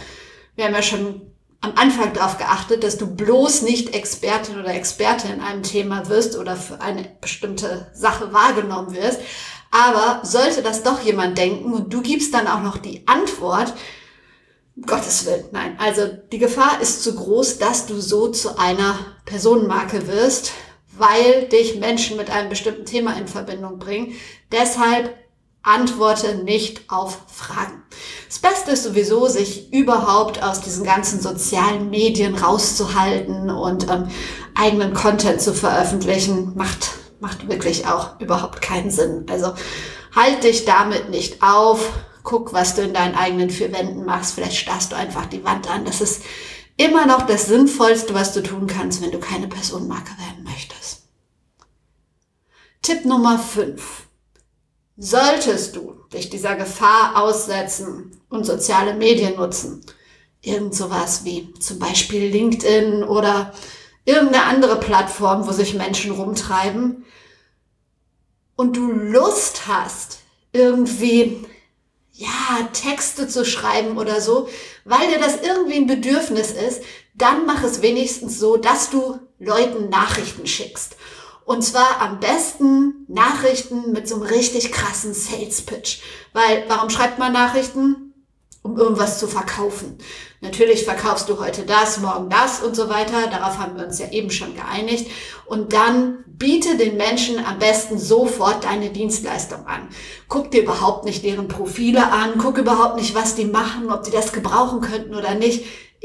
wir 0.55 0.65
haben 0.65 0.73
ja 0.73 0.81
schon 0.81 1.34
am 1.65 1.73
Anfang 1.77 2.13
darauf 2.13 2.37
geachtet, 2.37 2.83
dass 2.83 2.97
du 2.97 3.07
bloß 3.07 3.63
nicht 3.63 3.95
Expertin 3.95 4.59
oder 4.59 4.75
Experte 4.75 5.27
in 5.27 5.41
einem 5.41 5.63
Thema 5.63 6.07
wirst 6.09 6.37
oder 6.37 6.55
für 6.55 6.79
eine 6.79 7.09
bestimmte 7.21 7.87
Sache 7.93 8.31
wahrgenommen 8.31 8.93
wirst. 8.93 9.19
Aber 9.71 10.21
sollte 10.23 10.61
das 10.61 10.83
doch 10.83 11.01
jemand 11.01 11.37
denken 11.39 11.73
und 11.73 11.91
du 11.91 12.01
gibst 12.01 12.33
dann 12.35 12.47
auch 12.47 12.61
noch 12.61 12.77
die 12.77 13.07
Antwort, 13.07 13.73
Gottes 14.85 15.25
Willen, 15.25 15.45
nein. 15.51 15.75
Also 15.79 16.05
die 16.31 16.37
Gefahr 16.37 16.81
ist 16.81 17.01
zu 17.01 17.15
groß, 17.15 17.57
dass 17.57 17.87
du 17.87 17.99
so 17.99 18.27
zu 18.27 18.59
einer 18.59 18.99
Personenmarke 19.25 20.07
wirst, 20.07 20.51
weil 20.97 21.47
dich 21.47 21.79
Menschen 21.79 22.17
mit 22.17 22.29
einem 22.29 22.49
bestimmten 22.49 22.85
Thema 22.85 23.17
in 23.17 23.27
Verbindung 23.27 23.79
bringen. 23.79 24.13
Deshalb 24.51 25.15
antworte 25.65 26.35
nicht 26.35 26.89
auf 26.91 27.17
Fragen. 27.27 27.83
Das 28.27 28.39
Beste 28.39 28.71
ist 28.71 28.83
sowieso, 28.83 29.27
sich 29.27 29.73
überhaupt 29.73 30.41
aus 30.41 30.61
diesen 30.61 30.85
ganzen 30.85 31.19
sozialen 31.19 31.89
Medien 31.89 32.35
rauszuhalten 32.35 33.49
und 33.49 33.89
ähm, 33.89 34.07
eigenen 34.53 34.93
Content 34.93 35.41
zu 35.41 35.53
veröffentlichen. 35.53 36.53
Macht, 36.55 36.91
macht 37.19 37.49
wirklich 37.49 37.87
auch 37.87 38.19
überhaupt 38.19 38.61
keinen 38.61 38.91
Sinn. 38.91 39.25
Also 39.29 39.53
halt 40.15 40.43
dich 40.43 40.65
damit 40.65 41.09
nicht 41.09 41.41
auf. 41.41 41.91
Guck, 42.23 42.53
was 42.53 42.75
du 42.75 42.83
in 42.83 42.93
deinen 42.93 43.15
eigenen 43.15 43.49
vier 43.49 43.73
Wänden 43.73 44.05
machst. 44.05 44.35
Vielleicht 44.35 44.57
starrst 44.57 44.91
du 44.91 44.95
einfach 44.95 45.25
die 45.25 45.43
Wand 45.43 45.69
an. 45.69 45.85
Das 45.85 45.99
ist 45.99 46.21
immer 46.77 47.07
noch 47.07 47.25
das 47.25 47.47
Sinnvollste, 47.47 48.13
was 48.13 48.33
du 48.33 48.41
tun 48.41 48.67
kannst, 48.67 49.01
wenn 49.01 49.11
du 49.11 49.19
keine 49.19 49.47
Personenmarke 49.47 50.11
werden 50.11 50.43
möchtest. 50.43 51.03
Tipp 52.81 53.05
Nummer 53.05 53.39
5. 53.39 54.04
Solltest 54.97 55.75
du 55.75 55.95
dich 56.13 56.29
dieser 56.29 56.55
Gefahr 56.55 57.21
aussetzen 57.21 58.19
und 58.29 58.45
soziale 58.45 58.93
Medien 58.93 59.35
nutzen, 59.35 59.85
irgend 60.41 60.73
sowas 60.73 61.25
wie 61.25 61.53
zum 61.59 61.79
Beispiel 61.79 62.29
LinkedIn 62.29 63.03
oder 63.03 63.53
irgendeine 64.05 64.45
andere 64.45 64.79
Plattform, 64.79 65.47
wo 65.47 65.51
sich 65.51 65.73
Menschen 65.73 66.11
rumtreiben, 66.11 67.05
und 68.55 68.77
du 68.77 68.91
Lust 68.91 69.67
hast, 69.67 70.19
irgendwie, 70.53 71.45
ja, 72.13 72.69
Texte 72.71 73.27
zu 73.27 73.45
schreiben 73.45 73.97
oder 73.97 74.21
so, 74.21 74.47
weil 74.85 75.07
dir 75.09 75.19
das 75.19 75.41
irgendwie 75.41 75.75
ein 75.75 75.87
Bedürfnis 75.87 76.51
ist, 76.51 76.81
dann 77.15 77.45
mach 77.45 77.63
es 77.63 77.81
wenigstens 77.81 78.39
so, 78.39 78.57
dass 78.57 78.89
du 78.89 79.19
Leuten 79.39 79.89
Nachrichten 79.89 80.47
schickst. 80.47 80.95
Und 81.45 81.61
zwar 81.63 82.01
am 82.01 82.19
besten 82.19 83.05
Nachrichten 83.07 83.91
mit 83.91 84.07
so 84.07 84.15
einem 84.15 84.23
richtig 84.23 84.71
krassen 84.71 85.13
Sales 85.13 85.61
Pitch. 85.61 85.99
Weil, 86.33 86.65
warum 86.67 86.89
schreibt 86.89 87.19
man 87.19 87.33
Nachrichten? 87.33 88.13
Um 88.63 88.77
irgendwas 88.77 89.19
zu 89.19 89.27
verkaufen. 89.27 89.99
Natürlich 90.41 90.85
verkaufst 90.85 91.29
du 91.29 91.39
heute 91.39 91.61
das, 91.61 91.99
morgen 91.99 92.31
das 92.31 92.63
und 92.63 92.75
so 92.75 92.89
weiter. 92.89 93.27
Darauf 93.29 93.59
haben 93.59 93.77
wir 93.77 93.85
uns 93.85 93.99
ja 93.99 94.09
eben 94.09 94.31
schon 94.31 94.55
geeinigt. 94.55 95.07
Und 95.45 95.71
dann 95.71 96.23
biete 96.25 96.75
den 96.75 96.97
Menschen 96.97 97.45
am 97.45 97.59
besten 97.59 97.99
sofort 97.99 98.63
deine 98.63 98.89
Dienstleistung 98.89 99.67
an. 99.67 99.87
Guck 100.27 100.49
dir 100.49 100.63
überhaupt 100.63 101.05
nicht 101.05 101.23
deren 101.23 101.47
Profile 101.47 102.11
an. 102.11 102.39
Guck 102.39 102.57
überhaupt 102.57 102.95
nicht, 102.95 103.13
was 103.13 103.35
die 103.35 103.45
machen, 103.45 103.91
ob 103.91 104.01
die 104.01 104.11
das 104.11 104.33
gebrauchen 104.33 104.81
könnten 104.81 105.13
oder 105.13 105.35
nicht 105.35 105.63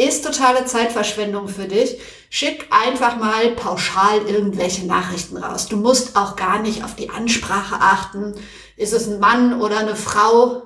ist 0.09 0.25
totale 0.25 0.65
Zeitverschwendung 0.65 1.49
für 1.49 1.67
dich. 1.67 1.99
Schick 2.31 2.69
einfach 2.71 3.17
mal 3.17 3.51
pauschal 3.53 4.23
irgendwelche 4.27 4.87
Nachrichten 4.87 5.37
raus. 5.37 5.69
Du 5.69 5.77
musst 5.77 6.17
auch 6.17 6.37
gar 6.37 6.61
nicht 6.61 6.85
auf 6.85 6.95
die 6.95 7.11
Ansprache 7.11 7.77
achten. 7.77 8.35
Ist 8.77 8.93
es 8.93 9.09
ein 9.09 9.21
Mann 9.21 9.61
oder 9.61 9.79
eine 9.79 9.97
Frau? 9.97 10.63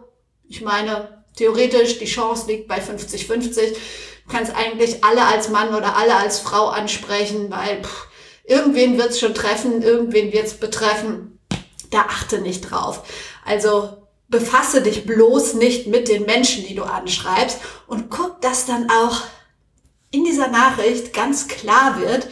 Ich 0.46 0.60
meine, 0.60 1.24
theoretisch, 1.36 1.98
die 1.98 2.04
Chance 2.04 2.46
liegt 2.48 2.68
bei 2.68 2.78
50-50. 2.78 3.72
Du 4.26 4.32
kannst 4.32 4.54
eigentlich 4.54 5.02
alle 5.02 5.24
als 5.24 5.48
Mann 5.48 5.74
oder 5.74 5.96
alle 5.96 6.14
als 6.16 6.38
Frau 6.38 6.68
ansprechen, 6.68 7.50
weil 7.50 7.82
pff, 7.82 8.06
irgendwen 8.44 8.98
wird's 8.98 9.18
schon 9.18 9.34
treffen, 9.34 9.82
irgendwen 9.82 10.32
wird's 10.32 10.54
betreffen. 10.54 11.40
Da 11.90 12.02
achte 12.02 12.38
nicht 12.38 12.70
drauf. 12.70 13.02
Also 13.44 14.03
befasse 14.28 14.82
dich 14.82 15.06
bloß 15.06 15.54
nicht 15.54 15.86
mit 15.86 16.08
den 16.08 16.24
Menschen, 16.24 16.66
die 16.66 16.74
du 16.74 16.84
anschreibst 16.84 17.58
und 17.86 18.10
guck, 18.10 18.40
dass 18.40 18.66
dann 18.66 18.90
auch 18.90 19.22
in 20.10 20.24
dieser 20.24 20.48
Nachricht 20.48 21.12
ganz 21.12 21.48
klar 21.48 22.00
wird, 22.00 22.28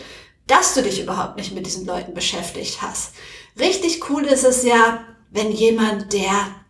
dass 0.46 0.74
du 0.74 0.82
dich 0.82 1.00
überhaupt 1.00 1.36
nicht 1.36 1.54
mit 1.54 1.66
diesen 1.66 1.86
Leuten 1.86 2.14
beschäftigt 2.14 2.82
hast. 2.82 3.14
Richtig 3.58 4.08
cool 4.08 4.24
ist 4.24 4.44
es 4.44 4.64
ja, 4.64 5.04
wenn 5.30 5.50
jemand, 5.50 6.12
der 6.12 6.62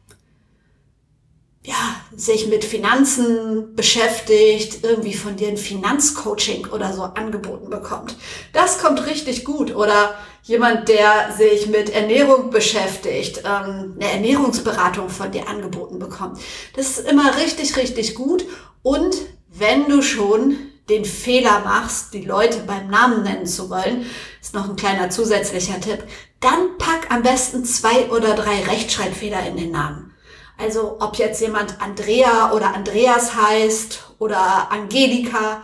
ja, 1.64 2.00
sich 2.14 2.48
mit 2.48 2.64
Finanzen 2.64 3.76
beschäftigt, 3.76 4.82
irgendwie 4.82 5.14
von 5.14 5.36
dir 5.36 5.48
ein 5.48 5.56
Finanzcoaching 5.56 6.66
oder 6.66 6.92
so 6.92 7.02
angeboten 7.02 7.70
bekommt. 7.70 8.16
Das 8.52 8.78
kommt 8.78 9.06
richtig 9.06 9.44
gut. 9.44 9.74
Oder 9.74 10.16
jemand, 10.42 10.88
der 10.88 11.32
sich 11.37 11.68
mit 11.68 11.90
Ernährung 11.90 12.50
beschäftigt, 12.50 13.38
ähm, 13.44 13.96
eine 13.96 14.12
Ernährungsberatung 14.12 15.08
von 15.08 15.30
dir 15.30 15.49
angeboten 15.49 15.99
bekommt. 15.99 16.40
Das 16.75 16.99
ist 16.99 17.08
immer 17.08 17.37
richtig, 17.37 17.76
richtig 17.76 18.14
gut. 18.14 18.44
Und 18.82 19.14
wenn 19.49 19.88
du 19.88 20.02
schon 20.02 20.56
den 20.88 21.04
Fehler 21.04 21.61
machst, 21.61 22.12
die 22.12 22.25
Leute 22.25 22.58
beim 22.66 22.88
Namen 22.88 23.22
nennen 23.22 23.46
zu 23.46 23.70
wollen, 23.70 24.04
ist 24.40 24.54
noch 24.54 24.68
ein 24.68 24.76
kleiner 24.76 25.11
zusätzlicher 25.11 25.80
Tipp, 25.80 26.02
dann 26.40 26.76
pack 26.78 27.11
am 27.11 27.22
besten 27.22 27.64
zwei 27.64 28.11
oder 28.11 28.34
drei 28.34 28.62
Rechtschreibfehler 28.64 29.46
in 29.46 29.56
den 29.56 29.70
Namen. 29.70 30.12
Also 30.58 30.96
ob 31.00 31.16
jetzt 31.16 31.40
jemand 31.40 31.80
Andrea 31.80 32.52
oder 32.52 32.75
Andreas 32.75 33.34
heißt 33.37 34.00
oder 34.18 34.70
Angelika, 34.70 35.62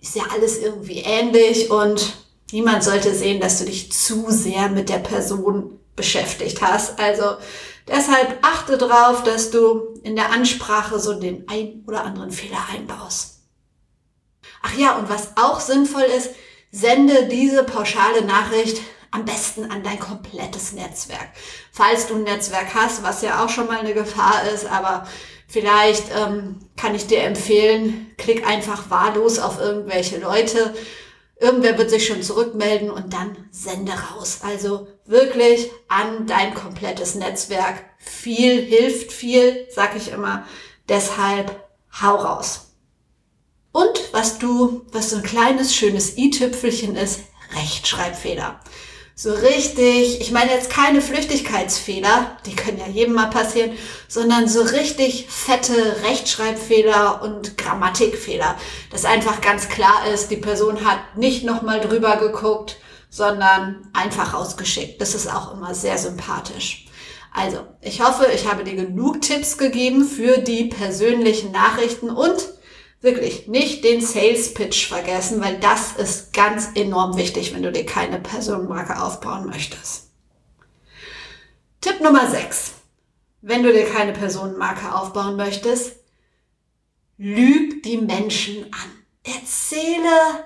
ist 0.00 0.16
ja 0.16 0.22
alles 0.32 0.58
irgendwie 0.58 1.00
ähnlich 1.00 1.70
und 1.70 2.14
niemand 2.52 2.84
sollte 2.84 3.14
sehen, 3.14 3.40
dass 3.40 3.58
du 3.58 3.64
dich 3.64 3.92
zu 3.92 4.26
sehr 4.28 4.68
mit 4.68 4.88
der 4.88 4.98
Person 4.98 5.78
beschäftigt 5.96 6.62
hast. 6.62 6.98
Also 6.98 7.36
deshalb 7.86 8.38
achte 8.42 8.78
darauf, 8.78 9.22
dass 9.22 9.50
du 9.50 9.94
in 10.02 10.16
der 10.16 10.32
Ansprache 10.32 10.98
so 10.98 11.14
den 11.14 11.48
ein 11.48 11.84
oder 11.86 12.04
anderen 12.04 12.30
Fehler 12.30 12.60
einbaust. 12.72 13.40
Ach 14.62 14.76
ja, 14.76 14.96
und 14.96 15.08
was 15.08 15.36
auch 15.36 15.60
sinnvoll 15.60 16.02
ist, 16.16 16.30
sende 16.70 17.26
diese 17.28 17.64
pauschale 17.64 18.24
Nachricht 18.24 18.80
am 19.10 19.24
besten 19.24 19.70
an 19.70 19.82
dein 19.82 19.98
komplettes 19.98 20.72
Netzwerk. 20.72 21.30
Falls 21.72 22.06
du 22.06 22.14
ein 22.14 22.22
Netzwerk 22.22 22.74
hast, 22.74 23.02
was 23.02 23.22
ja 23.22 23.44
auch 23.44 23.48
schon 23.48 23.66
mal 23.66 23.78
eine 23.78 23.94
Gefahr 23.94 24.44
ist, 24.54 24.66
aber 24.66 25.06
vielleicht 25.48 26.04
ähm, 26.16 26.60
kann 26.76 26.94
ich 26.94 27.06
dir 27.08 27.22
empfehlen, 27.22 28.12
klick 28.18 28.46
einfach 28.46 28.88
wahllos 28.88 29.40
auf 29.40 29.58
irgendwelche 29.58 30.18
Leute. 30.18 30.74
Irgendwer 31.40 31.78
wird 31.78 31.88
sich 31.88 32.06
schon 32.06 32.22
zurückmelden 32.22 32.90
und 32.90 33.14
dann 33.14 33.48
sende 33.50 33.92
raus. 33.92 34.40
Also 34.42 34.88
wirklich 35.06 35.70
an 35.88 36.26
dein 36.26 36.54
komplettes 36.54 37.14
Netzwerk. 37.14 37.82
Viel 37.98 38.60
hilft 38.60 39.10
viel, 39.10 39.66
sag 39.70 39.96
ich 39.96 40.12
immer. 40.12 40.46
Deshalb 40.88 41.66
hau 42.00 42.16
raus. 42.16 42.74
Und 43.72 44.12
was 44.12 44.38
du, 44.38 44.84
was 44.92 45.10
so 45.10 45.16
ein 45.16 45.22
kleines, 45.22 45.74
schönes 45.74 46.18
i-Tüpfelchen 46.18 46.94
ist, 46.94 47.20
Rechtschreibfehler 47.54 48.60
so 49.20 49.34
richtig, 49.34 50.18
ich 50.22 50.32
meine 50.32 50.50
jetzt 50.50 50.70
keine 50.70 51.02
Flüchtigkeitsfehler, 51.02 52.38
die 52.46 52.56
können 52.56 52.78
ja 52.78 52.86
jedem 52.86 53.12
mal 53.12 53.28
passieren, 53.28 53.72
sondern 54.08 54.48
so 54.48 54.62
richtig 54.62 55.26
fette 55.28 55.74
Rechtschreibfehler 56.04 57.20
und 57.22 57.58
Grammatikfehler. 57.58 58.56
Dass 58.90 59.04
einfach 59.04 59.42
ganz 59.42 59.68
klar 59.68 60.06
ist, 60.10 60.30
die 60.30 60.38
Person 60.38 60.86
hat 60.86 61.18
nicht 61.18 61.44
nochmal 61.44 61.82
drüber 61.82 62.16
geguckt, 62.16 62.78
sondern 63.10 63.90
einfach 63.92 64.32
rausgeschickt. 64.32 65.02
Das 65.02 65.14
ist 65.14 65.30
auch 65.30 65.52
immer 65.52 65.74
sehr 65.74 65.98
sympathisch. 65.98 66.86
Also, 67.30 67.58
ich 67.82 68.00
hoffe, 68.00 68.26
ich 68.34 68.50
habe 68.50 68.64
dir 68.64 68.74
genug 68.74 69.20
Tipps 69.20 69.58
gegeben 69.58 70.06
für 70.06 70.38
die 70.38 70.64
persönlichen 70.64 71.52
Nachrichten 71.52 72.08
und 72.08 72.38
wirklich 73.00 73.48
nicht 73.48 73.84
den 73.84 74.00
Sales 74.00 74.54
Pitch 74.54 74.86
vergessen, 74.86 75.40
weil 75.40 75.58
das 75.58 75.92
ist 75.96 76.32
ganz 76.32 76.68
enorm 76.74 77.16
wichtig, 77.16 77.54
wenn 77.54 77.62
du 77.62 77.72
dir 77.72 77.86
keine 77.86 78.20
Personenmarke 78.20 79.00
aufbauen 79.02 79.46
möchtest. 79.46 80.10
Tipp 81.80 82.00
Nummer 82.00 82.30
6. 82.30 82.74
Wenn 83.42 83.62
du 83.62 83.72
dir 83.72 83.86
keine 83.86 84.12
Personenmarke 84.12 84.94
aufbauen 84.94 85.36
möchtest, 85.36 85.96
lüg 87.16 87.82
die 87.82 87.96
Menschen 87.96 88.64
an. 88.64 88.90
Erzähle 89.22 90.44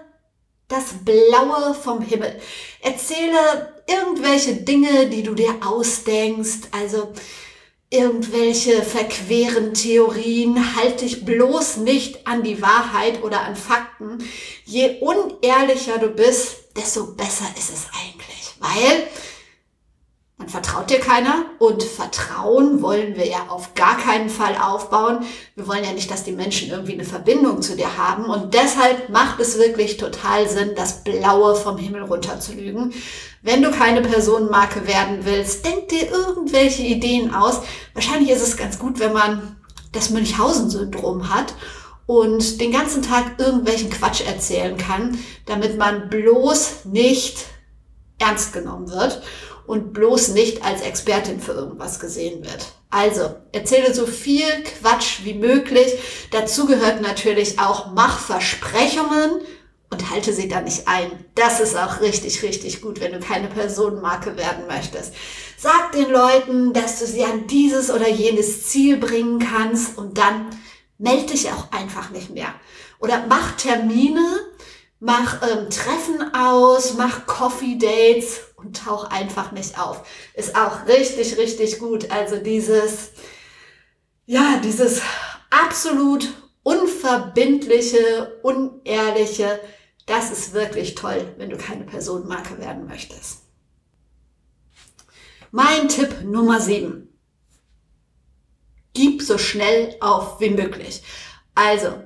das 0.69 0.85
Blaue 1.05 1.75
vom 1.75 2.03
Himmel. 2.03 2.41
Erzähle 2.81 3.75
irgendwelche 3.89 4.55
Dinge, 4.57 5.09
die 5.09 5.25
du 5.25 5.35
dir 5.35 5.55
ausdenkst. 5.65 6.69
Also 6.71 7.13
irgendwelche 7.95 8.83
verqueren 8.83 9.73
Theorien, 9.73 10.77
halte 10.77 11.05
dich 11.05 11.25
bloß 11.25 11.79
nicht 11.79 12.27
an 12.27 12.43
die 12.43 12.61
Wahrheit 12.61 13.23
oder 13.23 13.43
an 13.43 13.57
Fakten. 13.57 14.19
Je 14.65 14.99
unehrlicher 15.01 15.99
du 15.99 16.09
bist, 16.09 16.57
desto 16.77 17.07
besser 17.07 17.47
ist 17.57 17.71
es 17.71 17.87
eigentlich, 17.93 18.55
weil 18.59 19.07
man 20.37 20.49
vertraut 20.49 20.91
dir 20.91 20.99
keiner 20.99 21.45
und 21.59 21.83
Vertrauen 21.85 22.83
wollen 22.83 23.14
wir 23.14 23.26
ja 23.26 23.47
auf 23.49 23.75
gar 23.75 23.97
keinen 23.97 24.29
Fall 24.29 24.57
aufbauen. 24.57 25.25
Wir 25.55 25.69
wollen 25.69 25.85
ja 25.85 25.93
nicht, 25.93 26.11
dass 26.11 26.25
die 26.25 26.33
Menschen 26.33 26.71
irgendwie 26.71 26.95
eine 26.95 27.05
Verbindung 27.05 27.62
zu 27.62 27.76
dir 27.76 27.97
haben 27.97 28.25
und 28.25 28.53
deshalb 28.53 29.11
macht 29.11 29.38
es 29.38 29.59
wirklich 29.59 29.97
total 29.97 30.49
Sinn, 30.49 30.73
das 30.75 31.05
Blaue 31.05 31.55
vom 31.55 31.79
Himmel 31.79 32.03
runter 32.03 32.41
zu 32.41 32.53
lügen. 32.53 32.93
Wenn 33.43 33.62
du 33.62 33.71
keine 33.71 34.03
Personenmarke 34.03 34.88
werden 34.88 35.21
willst, 35.23 35.64
denk 35.64 35.88
dir 35.91 36.11
irgendwelche 36.11 36.83
Ideen 36.83 37.33
aus. 37.33 37.61
Wahrscheinlich 37.93 38.31
ist 38.31 38.43
es 38.43 38.57
ganz 38.57 38.81
gut, 38.81 38.99
wenn 38.99 39.12
man 39.12 39.57
das 39.93 40.11
Münchhausen-Syndrom 40.11 41.33
hat 41.33 41.55
und 42.07 42.61
den 42.61 42.73
ganzen 42.73 43.03
Tag 43.03 43.38
irgendwelchen 43.38 43.88
Quatsch 43.88 44.23
erzählen 44.26 44.76
kann, 44.76 45.17
damit 45.47 45.79
man 45.79 46.09
bloß 46.09 46.87
nicht 46.87 47.45
ernst 48.19 48.53
genommen 48.53 48.91
wird 48.91 49.23
und 49.66 49.92
bloß 49.92 50.28
nicht 50.28 50.64
als 50.64 50.83
Expertin 50.83 51.40
für 51.40 51.52
irgendwas 51.52 51.99
gesehen 52.00 52.44
wird. 52.44 52.73
Also, 52.90 53.35
erzähle 53.52 53.92
so 53.94 54.06
viel 54.06 54.47
Quatsch 54.80 55.25
wie 55.25 55.35
möglich. 55.35 55.99
Dazu 56.30 56.66
gehört 56.66 57.00
natürlich 57.00 57.59
auch 57.59 57.92
mach 57.92 58.18
Versprechungen 58.18 59.40
und 59.90 60.11
halte 60.11 60.33
sie 60.33 60.49
dann 60.49 60.64
nicht 60.64 60.87
ein. 60.87 61.11
Das 61.35 61.61
ist 61.61 61.76
auch 61.76 62.00
richtig, 62.00 62.42
richtig 62.42 62.83
gut, 62.83 63.00
wenn 63.00 63.12
du 63.12 63.21
keine 63.21 63.49
Personenmarke 63.49 64.37
werden 64.37 64.66
möchtest. 64.68 65.14
Sag 65.56 65.92
den 65.92 66.11
Leuten, 66.11 66.73
dass 66.73 66.99
du 66.99 67.06
sie 67.06 67.25
an 67.25 67.47
dieses 67.47 67.90
oder 67.90 68.09
jenes 68.09 68.68
Ziel 68.68 68.97
bringen 68.97 69.38
kannst 69.38 69.97
und 69.97 70.18
dann 70.18 70.50
melde 70.99 71.33
dich 71.33 71.50
auch 71.50 71.73
einfach 71.73 72.11
nicht 72.11 72.30
mehr. 72.30 72.54
Oder 72.99 73.25
mach 73.28 73.56
Termine, 73.56 74.25
mach 75.00 75.42
ähm, 75.42 75.71
Treffen 75.71 76.35
aus, 76.35 76.94
mach 76.94 77.26
Coffee 77.26 77.78
Dates 77.78 78.40
und 78.64 78.76
tauch 78.76 79.04
einfach 79.04 79.52
nicht 79.52 79.78
auf. 79.78 80.06
Ist 80.35 80.56
auch 80.56 80.87
richtig, 80.87 81.37
richtig 81.37 81.78
gut. 81.78 82.11
Also 82.11 82.37
dieses, 82.37 83.11
ja, 84.26 84.61
dieses 84.62 85.02
absolut 85.50 86.33
unverbindliche, 86.62 88.40
unehrliche, 88.42 89.61
das 90.06 90.30
ist 90.30 90.52
wirklich 90.52 90.94
toll, 90.94 91.35
wenn 91.38 91.50
du 91.50 91.56
keine 91.56 91.85
Personenmarke 91.85 92.59
werden 92.59 92.87
möchtest. 92.87 93.42
Mein 95.50 95.88
Tipp 95.88 96.23
Nummer 96.25 96.61
7. 96.61 97.09
Gib 98.92 99.23
so 99.23 99.38
schnell 99.38 99.97
auf 100.00 100.40
wie 100.40 100.50
möglich. 100.50 101.02
Also, 101.54 102.02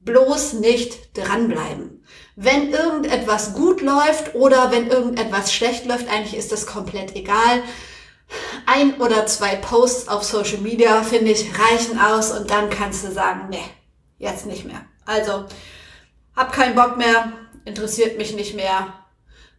bloß 0.00 0.54
nicht 0.54 1.16
dranbleiben. 1.16 1.95
Wenn 2.38 2.70
irgendetwas 2.70 3.54
gut 3.54 3.80
läuft 3.80 4.34
oder 4.34 4.70
wenn 4.70 4.88
irgendetwas 4.88 5.52
schlecht 5.52 5.86
läuft, 5.86 6.08
eigentlich 6.10 6.36
ist 6.36 6.52
das 6.52 6.66
komplett 6.66 7.16
egal. 7.16 7.62
Ein 8.66 8.94
oder 9.00 9.26
zwei 9.26 9.56
Posts 9.56 10.08
auf 10.08 10.22
Social 10.22 10.58
Media, 10.58 11.02
finde 11.02 11.32
ich, 11.32 11.46
reichen 11.58 11.98
aus 11.98 12.32
und 12.32 12.50
dann 12.50 12.68
kannst 12.68 13.04
du 13.04 13.10
sagen, 13.10 13.48
nee, 13.48 13.64
jetzt 14.18 14.44
nicht 14.44 14.66
mehr. 14.66 14.84
Also, 15.06 15.46
hab 16.34 16.52
keinen 16.52 16.74
Bock 16.74 16.98
mehr, 16.98 17.32
interessiert 17.64 18.18
mich 18.18 18.34
nicht 18.34 18.54
mehr, 18.54 18.92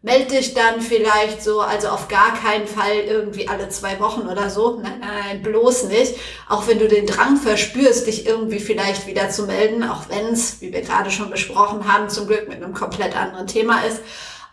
meld 0.01 0.31
dich 0.31 0.53
dann 0.53 0.81
vielleicht 0.81 1.43
so, 1.43 1.61
also 1.61 1.89
auf 1.89 2.07
gar 2.07 2.33
keinen 2.35 2.67
Fall 2.67 2.95
irgendwie 3.07 3.47
alle 3.47 3.69
zwei 3.69 3.99
Wochen 3.99 4.27
oder 4.27 4.49
so. 4.49 4.79
Nein, 4.79 5.01
nein, 5.01 5.41
bloß 5.41 5.85
nicht. 5.85 6.15
Auch 6.47 6.67
wenn 6.67 6.79
du 6.79 6.87
den 6.87 7.07
Drang 7.07 7.37
verspürst, 7.37 8.07
dich 8.07 8.25
irgendwie 8.25 8.59
vielleicht 8.59 9.07
wieder 9.07 9.29
zu 9.29 9.45
melden, 9.45 9.83
auch 9.83 10.09
wenn 10.09 10.27
es, 10.27 10.61
wie 10.61 10.71
wir 10.71 10.81
gerade 10.81 11.11
schon 11.11 11.29
besprochen 11.29 11.91
haben, 11.91 12.09
zum 12.09 12.27
Glück 12.27 12.47
mit 12.47 12.63
einem 12.63 12.73
komplett 12.73 13.15
anderen 13.15 13.47
Thema 13.47 13.81
ist. 13.81 14.01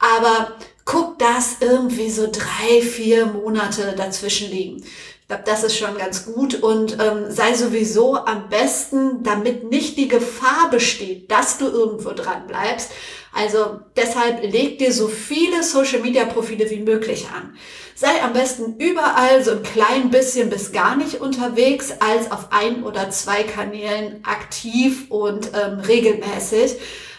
Aber 0.01 0.53
guck, 0.85 1.19
dass 1.19 1.59
irgendwie 1.61 2.11
so 2.11 2.29
drei, 2.31 2.81
vier 2.83 3.27
Monate 3.27 3.95
dazwischen 3.97 4.51
liegen. 4.51 4.83
Ich 5.25 5.29
glaube, 5.29 5.45
das 5.47 5.65
ist 5.65 5.79
schon 5.79 5.97
ganz 5.97 6.27
gut 6.27 6.63
und 6.63 6.99
ähm, 7.01 7.31
sei 7.31 7.55
sowieso 7.55 8.15
am 8.15 8.51
besten, 8.51 9.23
damit 9.23 9.71
nicht 9.71 9.97
die 9.97 10.09
Gefahr 10.09 10.69
besteht, 10.71 11.31
dass 11.31 11.57
du 11.57 11.67
irgendwo 11.67 12.11
dran 12.11 12.47
bleibst, 12.47 12.91
also 13.35 13.81
deshalb 13.97 14.43
leg 14.43 14.79
dir 14.79 14.93
so 14.93 15.09
viele 15.09 15.63
Social 15.65 16.01
Media 16.01 16.25
Profile 16.25 16.71
wie 16.71 16.81
möglich 16.81 17.27
an. 17.35 17.57
Sei 17.97 18.23
am 18.23 18.33
besten 18.33 18.77
überall 18.79 19.43
so 19.43 19.53
ein 19.53 19.63
klein 19.63 20.11
bisschen 20.11 20.51
bis 20.51 20.73
gar 20.73 20.97
nicht 20.97 21.21
unterwegs, 21.21 21.93
als 21.99 22.31
auf 22.31 22.49
ein 22.51 22.85
oder 22.85 23.11
zwei 23.11 23.43
Kanälen 23.43 24.25
aktiv 24.25 25.11
und 25.11 25.51
ähm, 25.55 25.81
regelmäßig. 25.81 26.77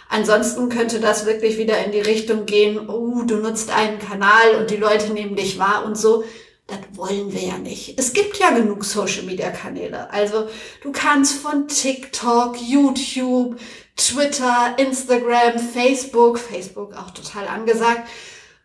Ansonsten 0.07 0.69
könnte 0.69 0.99
das 0.99 1.25
wirklich 1.25 1.57
wieder 1.57 1.83
in 1.83 1.91
die 1.91 1.99
Richtung 1.99 2.45
gehen, 2.45 2.89
oh, 2.89 3.23
du 3.23 3.37
nutzt 3.37 3.71
einen 3.71 3.99
Kanal 3.99 4.55
und 4.59 4.69
die 4.69 4.77
Leute 4.77 5.11
nehmen 5.11 5.35
dich 5.35 5.59
wahr 5.59 5.83
und 5.85 5.97
so. 5.97 6.23
Das 6.67 6.79
wollen 6.93 7.31
wir 7.31 7.41
ja 7.41 7.57
nicht. 7.59 7.99
Es 7.99 8.13
gibt 8.13 8.39
ja 8.39 8.49
genug 8.49 8.85
Social-Media-Kanäle. 8.85 10.11
Also 10.11 10.49
du 10.81 10.91
kannst 10.91 11.35
von 11.35 11.67
TikTok, 11.67 12.59
YouTube, 12.59 13.59
Twitter, 13.95 14.75
Instagram, 14.77 15.59
Facebook, 15.59 16.39
Facebook 16.39 16.93
auch 16.95 17.11
total 17.11 17.47
angesagt. 17.47 18.09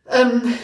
Ähm, 0.08 0.54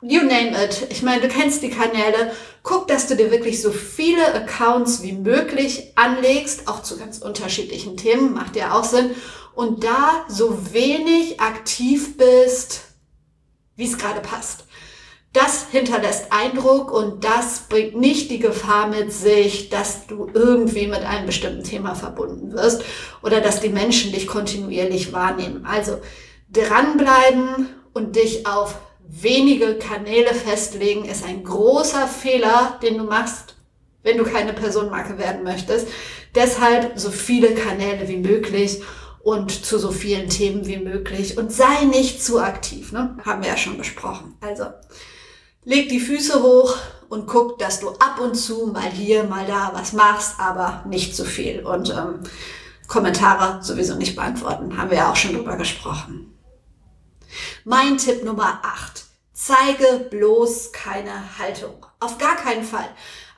you 0.00 0.22
name 0.22 0.52
it. 0.64 0.86
Ich 0.88 1.02
meine, 1.02 1.20
du 1.20 1.28
kennst 1.28 1.62
die 1.62 1.70
Kanäle. 1.70 2.32
Guck, 2.62 2.88
dass 2.88 3.06
du 3.06 3.14
dir 3.14 3.30
wirklich 3.30 3.60
so 3.60 3.70
viele 3.70 4.34
Accounts 4.34 5.02
wie 5.02 5.12
möglich 5.12 5.92
anlegst, 5.96 6.66
auch 6.66 6.82
zu 6.82 6.98
ganz 6.98 7.18
unterschiedlichen 7.18 7.98
Themen, 7.98 8.32
macht 8.32 8.56
ja 8.56 8.72
auch 8.72 8.84
Sinn. 8.84 9.14
Und 9.54 9.84
da 9.84 10.24
so 10.28 10.72
wenig 10.72 11.40
aktiv 11.40 12.16
bist, 12.16 12.82
wie 13.76 13.84
es 13.84 13.98
gerade 13.98 14.20
passt. 14.20 14.64
Das 15.32 15.68
hinterlässt 15.70 16.26
Eindruck 16.30 16.90
und 16.90 17.22
das 17.24 17.60
bringt 17.68 17.94
nicht 17.94 18.32
die 18.32 18.40
Gefahr 18.40 18.88
mit 18.88 19.12
sich, 19.12 19.68
dass 19.68 20.08
du 20.08 20.28
irgendwie 20.34 20.88
mit 20.88 21.04
einem 21.04 21.26
bestimmten 21.26 21.62
Thema 21.62 21.94
verbunden 21.94 22.52
wirst 22.52 22.82
oder 23.22 23.40
dass 23.40 23.60
die 23.60 23.68
Menschen 23.68 24.10
dich 24.10 24.26
kontinuierlich 24.26 25.12
wahrnehmen. 25.12 25.64
Also 25.66 26.00
dranbleiben 26.52 27.68
und 27.92 28.16
dich 28.16 28.46
auf 28.48 28.80
wenige 29.06 29.76
Kanäle 29.76 30.34
festlegen 30.34 31.04
ist 31.04 31.24
ein 31.24 31.44
großer 31.44 32.08
Fehler, 32.08 32.78
den 32.82 32.98
du 32.98 33.04
machst, 33.04 33.54
wenn 34.02 34.16
du 34.16 34.24
keine 34.24 34.52
Personenmarke 34.52 35.16
werden 35.16 35.44
möchtest. 35.44 35.86
Deshalb 36.34 36.98
so 36.98 37.10
viele 37.10 37.54
Kanäle 37.54 38.08
wie 38.08 38.16
möglich 38.16 38.82
und 39.22 39.64
zu 39.64 39.78
so 39.78 39.92
vielen 39.92 40.28
Themen 40.28 40.66
wie 40.66 40.78
möglich 40.78 41.38
und 41.38 41.52
sei 41.52 41.84
nicht 41.84 42.24
zu 42.24 42.40
aktiv, 42.40 42.90
ne? 42.92 43.16
Haben 43.24 43.42
wir 43.42 43.50
ja 43.50 43.56
schon 43.56 43.78
besprochen. 43.78 44.36
Also 44.40 44.64
leg 45.64 45.88
die 45.88 46.00
Füße 46.00 46.42
hoch 46.42 46.76
und 47.08 47.26
guck, 47.26 47.58
dass 47.58 47.80
du 47.80 47.90
ab 47.90 48.20
und 48.20 48.34
zu 48.34 48.68
mal 48.68 48.90
hier, 48.90 49.24
mal 49.24 49.46
da 49.46 49.72
was 49.74 49.92
machst, 49.92 50.38
aber 50.38 50.84
nicht 50.86 51.14
zu 51.14 51.24
viel. 51.24 51.64
Und 51.64 51.90
ähm, 51.90 52.20
Kommentare 52.86 53.62
sowieso 53.62 53.96
nicht 53.96 54.16
beantworten, 54.16 54.76
haben 54.76 54.90
wir 54.90 54.98
ja 54.98 55.10
auch 55.10 55.16
schon 55.16 55.34
drüber 55.34 55.56
gesprochen. 55.56 56.38
Mein 57.64 57.98
Tipp 57.98 58.24
Nummer 58.24 58.60
8. 58.62 59.04
Zeige 59.32 60.08
bloß 60.10 60.72
keine 60.72 61.38
Haltung. 61.38 61.86
Auf 62.00 62.18
gar 62.18 62.36
keinen 62.36 62.64
Fall. 62.64 62.88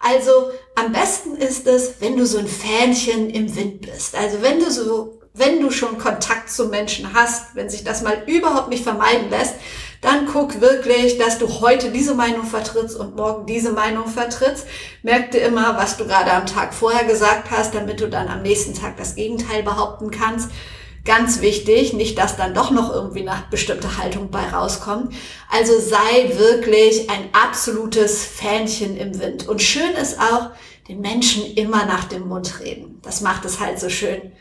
Also 0.01 0.51
am 0.75 0.93
besten 0.93 1.37
ist 1.37 1.67
es, 1.67 2.01
wenn 2.01 2.17
du 2.17 2.27
so 2.27 2.39
ein 2.39 2.49
Fähnchen 2.49 3.31
im 3.31 3.55
Wind 3.55 3.83
bist. 3.83 4.17
Also 4.17 4.43
wenn 4.43 4.59
du 4.59 4.71
so, 4.71 5.21
wenn 5.33 5.61
du 5.61 5.71
schon 5.71 5.99
Kontakt 5.99 6.51
zu 6.51 6.67
Menschen 6.67 7.15
hast, 7.15 7.55
wenn 7.55 7.71
sich 7.71 7.85
das 7.85 8.03
mal 8.03 8.25
überhaupt 8.27 8.69
nicht 8.69 8.83
vermeiden 8.83 9.31
lässt, 9.31 9.55
dann 10.03 10.27
guck 10.27 10.61
wirklich, 10.61 11.17
dass 11.17 11.39
du 11.39 11.49
heute 11.61 11.91
diese 11.91 12.15
Meinung 12.15 12.45
vertrittst 12.45 12.97
und 12.97 13.15
morgen 13.15 13.47
diese 13.47 13.71
Meinung 13.71 14.09
vertrittst. 14.09 14.67
Merk 15.03 15.31
dir 15.31 15.43
immer, 15.43 15.77
was 15.79 15.97
du 15.97 16.05
gerade 16.05 16.33
am 16.33 16.45
Tag 16.45 16.75
vorher 16.75 17.05
gesagt 17.05 17.53
hast, 17.53 17.73
damit 17.73 18.01
du 18.01 18.09
dann 18.09 18.27
am 18.27 18.43
nächsten 18.43 18.75
Tag 18.75 18.97
das 18.97 19.15
Gegenteil 19.15 19.63
behaupten 19.63 20.11
kannst. 20.11 20.51
Ganz 21.05 21.41
wichtig, 21.41 21.93
nicht, 21.93 22.19
dass 22.19 22.37
dann 22.37 22.53
doch 22.53 22.73
noch 22.73 22.93
irgendwie 22.93 23.21
eine 23.21 23.45
bestimmte 23.51 23.97
Haltung 23.97 24.31
bei 24.31 24.43
rauskommt. 24.49 25.15
Also 25.49 25.73
sei 25.79 26.37
wirklich 26.37 27.09
ein 27.09 27.29
absolutes 27.33 28.25
Fähnchen 28.25 28.97
im 28.97 29.21
Wind. 29.21 29.49
Und 29.49 29.63
schön 29.63 29.93
ist 29.93 30.19
auch, 30.19 30.51
den 30.89 31.01
Menschen 31.01 31.45
immer 31.55 31.87
nach 31.87 32.05
dem 32.05 32.27
Mund 32.27 32.59
reden. 32.59 32.99
Das 33.03 33.21
macht 33.21 33.45
es 33.45 33.61
halt 33.61 33.79
so 33.79 33.89
schön 33.89 34.33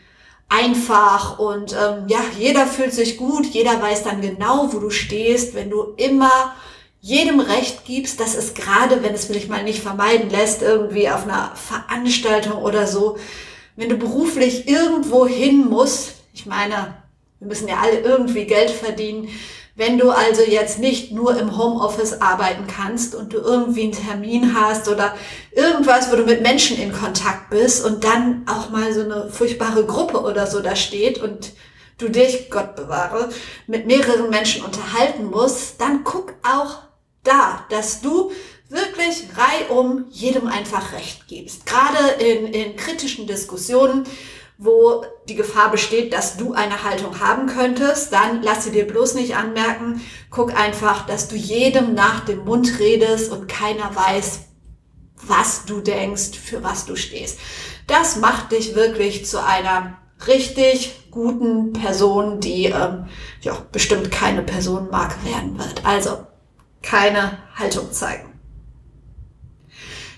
einfach 0.52 1.38
und 1.38 1.72
ähm, 1.72 2.04
ja, 2.08 2.20
jeder 2.38 2.66
fühlt 2.66 2.92
sich 2.92 3.16
gut, 3.16 3.46
jeder 3.46 3.80
weiß 3.80 4.02
dann 4.02 4.20
genau, 4.20 4.72
wo 4.72 4.78
du 4.78 4.90
stehst, 4.90 5.54
wenn 5.54 5.70
du 5.70 5.94
immer 5.96 6.54
jedem 7.00 7.40
Recht 7.40 7.84
gibst, 7.84 8.20
dass 8.20 8.36
es 8.36 8.54
gerade, 8.54 9.02
wenn 9.02 9.14
es 9.14 9.28
sich 9.28 9.48
mal 9.48 9.64
nicht 9.64 9.82
vermeiden 9.82 10.30
lässt, 10.30 10.62
irgendwie 10.62 11.08
auf 11.08 11.24
einer 11.24 11.52
Veranstaltung 11.56 12.62
oder 12.62 12.86
so, 12.86 13.18
wenn 13.76 13.88
du 13.88 13.96
beruflich 13.96 14.68
irgendwo 14.68 15.26
hin 15.26 15.68
musst, 15.68 16.14
ich 16.34 16.46
meine, 16.46 16.94
wir 17.38 17.48
müssen 17.48 17.66
ja 17.68 17.78
alle 17.80 18.00
irgendwie 18.00 18.44
Geld 18.44 18.70
verdienen, 18.70 19.28
wenn 19.74 19.98
du 19.98 20.10
also 20.10 20.42
jetzt 20.42 20.78
nicht 20.78 21.12
nur 21.12 21.38
im 21.38 21.56
Homeoffice 21.56 22.20
arbeiten 22.20 22.66
kannst 22.66 23.14
und 23.14 23.32
du 23.32 23.38
irgendwie 23.38 23.84
einen 23.84 23.92
Termin 23.92 24.54
hast 24.54 24.88
oder 24.88 25.14
irgendwas, 25.52 26.12
wo 26.12 26.16
du 26.16 26.24
mit 26.24 26.42
Menschen 26.42 26.78
in 26.78 26.92
Kontakt 26.92 27.50
bist 27.50 27.84
und 27.84 28.04
dann 28.04 28.44
auch 28.46 28.70
mal 28.70 28.92
so 28.92 29.00
eine 29.00 29.30
furchtbare 29.30 29.86
Gruppe 29.86 30.20
oder 30.20 30.46
so 30.46 30.60
da 30.60 30.76
steht 30.76 31.18
und 31.18 31.52
du 31.96 32.10
dich, 32.10 32.50
Gott 32.50 32.76
bewahre, 32.76 33.30
mit 33.66 33.86
mehreren 33.86 34.28
Menschen 34.28 34.64
unterhalten 34.64 35.26
musst, 35.26 35.80
dann 35.80 36.04
guck 36.04 36.34
auch 36.42 36.82
da, 37.22 37.64
dass 37.70 38.00
du 38.00 38.32
wirklich 38.68 39.24
reihum 39.36 40.06
jedem 40.10 40.48
einfach 40.48 40.92
Recht 40.92 41.28
gibst. 41.28 41.66
Gerade 41.66 42.22
in, 42.22 42.46
in 42.46 42.76
kritischen 42.76 43.26
Diskussionen 43.26 44.04
wo 44.58 45.04
die 45.28 45.34
Gefahr 45.34 45.70
besteht, 45.70 46.12
dass 46.12 46.36
du 46.36 46.52
eine 46.52 46.84
Haltung 46.84 47.20
haben 47.20 47.46
könntest, 47.46 48.12
dann 48.12 48.42
lass 48.42 48.64
sie 48.64 48.70
dir 48.70 48.86
bloß 48.86 49.14
nicht 49.14 49.36
anmerken. 49.36 50.00
Guck 50.30 50.54
einfach, 50.54 51.06
dass 51.06 51.28
du 51.28 51.36
jedem 51.36 51.94
nach 51.94 52.20
dem 52.20 52.44
Mund 52.44 52.78
redest 52.78 53.32
und 53.32 53.48
keiner 53.48 53.94
weiß, 53.94 54.40
was 55.26 55.64
du 55.64 55.80
denkst, 55.80 56.38
für 56.38 56.62
was 56.62 56.86
du 56.86 56.96
stehst. 56.96 57.38
Das 57.86 58.16
macht 58.16 58.52
dich 58.52 58.74
wirklich 58.74 59.26
zu 59.26 59.42
einer 59.42 59.98
richtig 60.26 61.10
guten 61.10 61.72
Person, 61.72 62.40
die 62.40 62.66
ähm, 62.66 63.06
ja, 63.40 63.56
bestimmt 63.72 64.10
keine 64.10 64.42
Personenmarke 64.42 65.24
werden 65.24 65.58
wird. 65.58 65.84
Also 65.84 66.26
keine 66.82 67.38
Haltung 67.56 67.92
zeigen. 67.92 68.28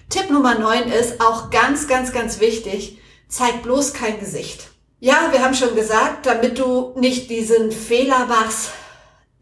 Tipp 0.09 0.31
Nummer 0.31 0.59
9 0.59 0.91
ist 0.91 1.21
auch 1.21 1.51
ganz, 1.51 1.89
ganz, 1.89 2.13
ganz 2.13 2.41
wichtig, 2.41 2.99
zeig 3.29 3.63
bloß 3.63 3.93
kein 3.93 4.21
Gesicht. 4.21 4.69
Ja, 5.01 5.29
wir 5.33 5.45
haben 5.45 5.55
schon 5.55 5.75
gesagt, 5.75 6.27
damit 6.27 6.59
du 6.59 6.93
nicht 6.97 7.29
diesen 7.29 7.71
Fehler 7.73 8.27
machst, 8.27 8.71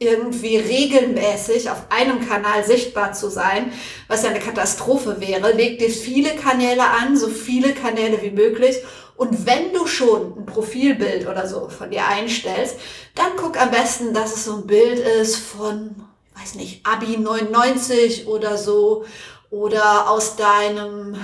irgendwie 0.03 0.57
regelmäßig 0.57 1.71
auf 1.71 1.85
einem 1.91 2.27
Kanal 2.29 2.65
sichtbar 2.65 3.13
zu 3.13 3.31
sein, 3.31 3.73
was 4.09 4.25
ja 4.25 4.31
eine 4.31 4.41
Katastrophe 4.41 5.21
wäre. 5.21 5.53
Leg 5.53 5.79
dir 5.79 5.91
viele 5.91 6.35
Kanäle 6.35 6.83
an, 6.83 7.17
so 7.17 7.29
viele 7.29 7.73
Kanäle 7.73 8.21
wie 8.23 8.33
möglich. 8.33 8.77
Und 9.17 9.47
wenn 9.47 9.73
du 9.73 9.87
schon 9.87 10.39
ein 10.39 10.47
Profilbild 10.47 11.29
oder 11.29 11.47
so 11.47 11.69
von 11.69 11.91
dir 11.91 12.07
einstellst, 12.07 12.77
dann 13.15 13.31
guck 13.37 13.61
am 13.61 13.71
besten, 13.71 14.13
dass 14.13 14.35
es 14.35 14.45
so 14.45 14.57
ein 14.57 14.67
Bild 14.67 14.99
ist 14.99 15.37
von, 15.37 15.95
ich 16.35 16.43
weiß 16.43 16.55
nicht, 16.57 16.85
Abi 16.85 17.19
99 17.19 18.27
oder 18.27 18.57
so 18.57 19.05
oder 19.51 20.11
aus 20.11 20.35
deinem 20.37 21.15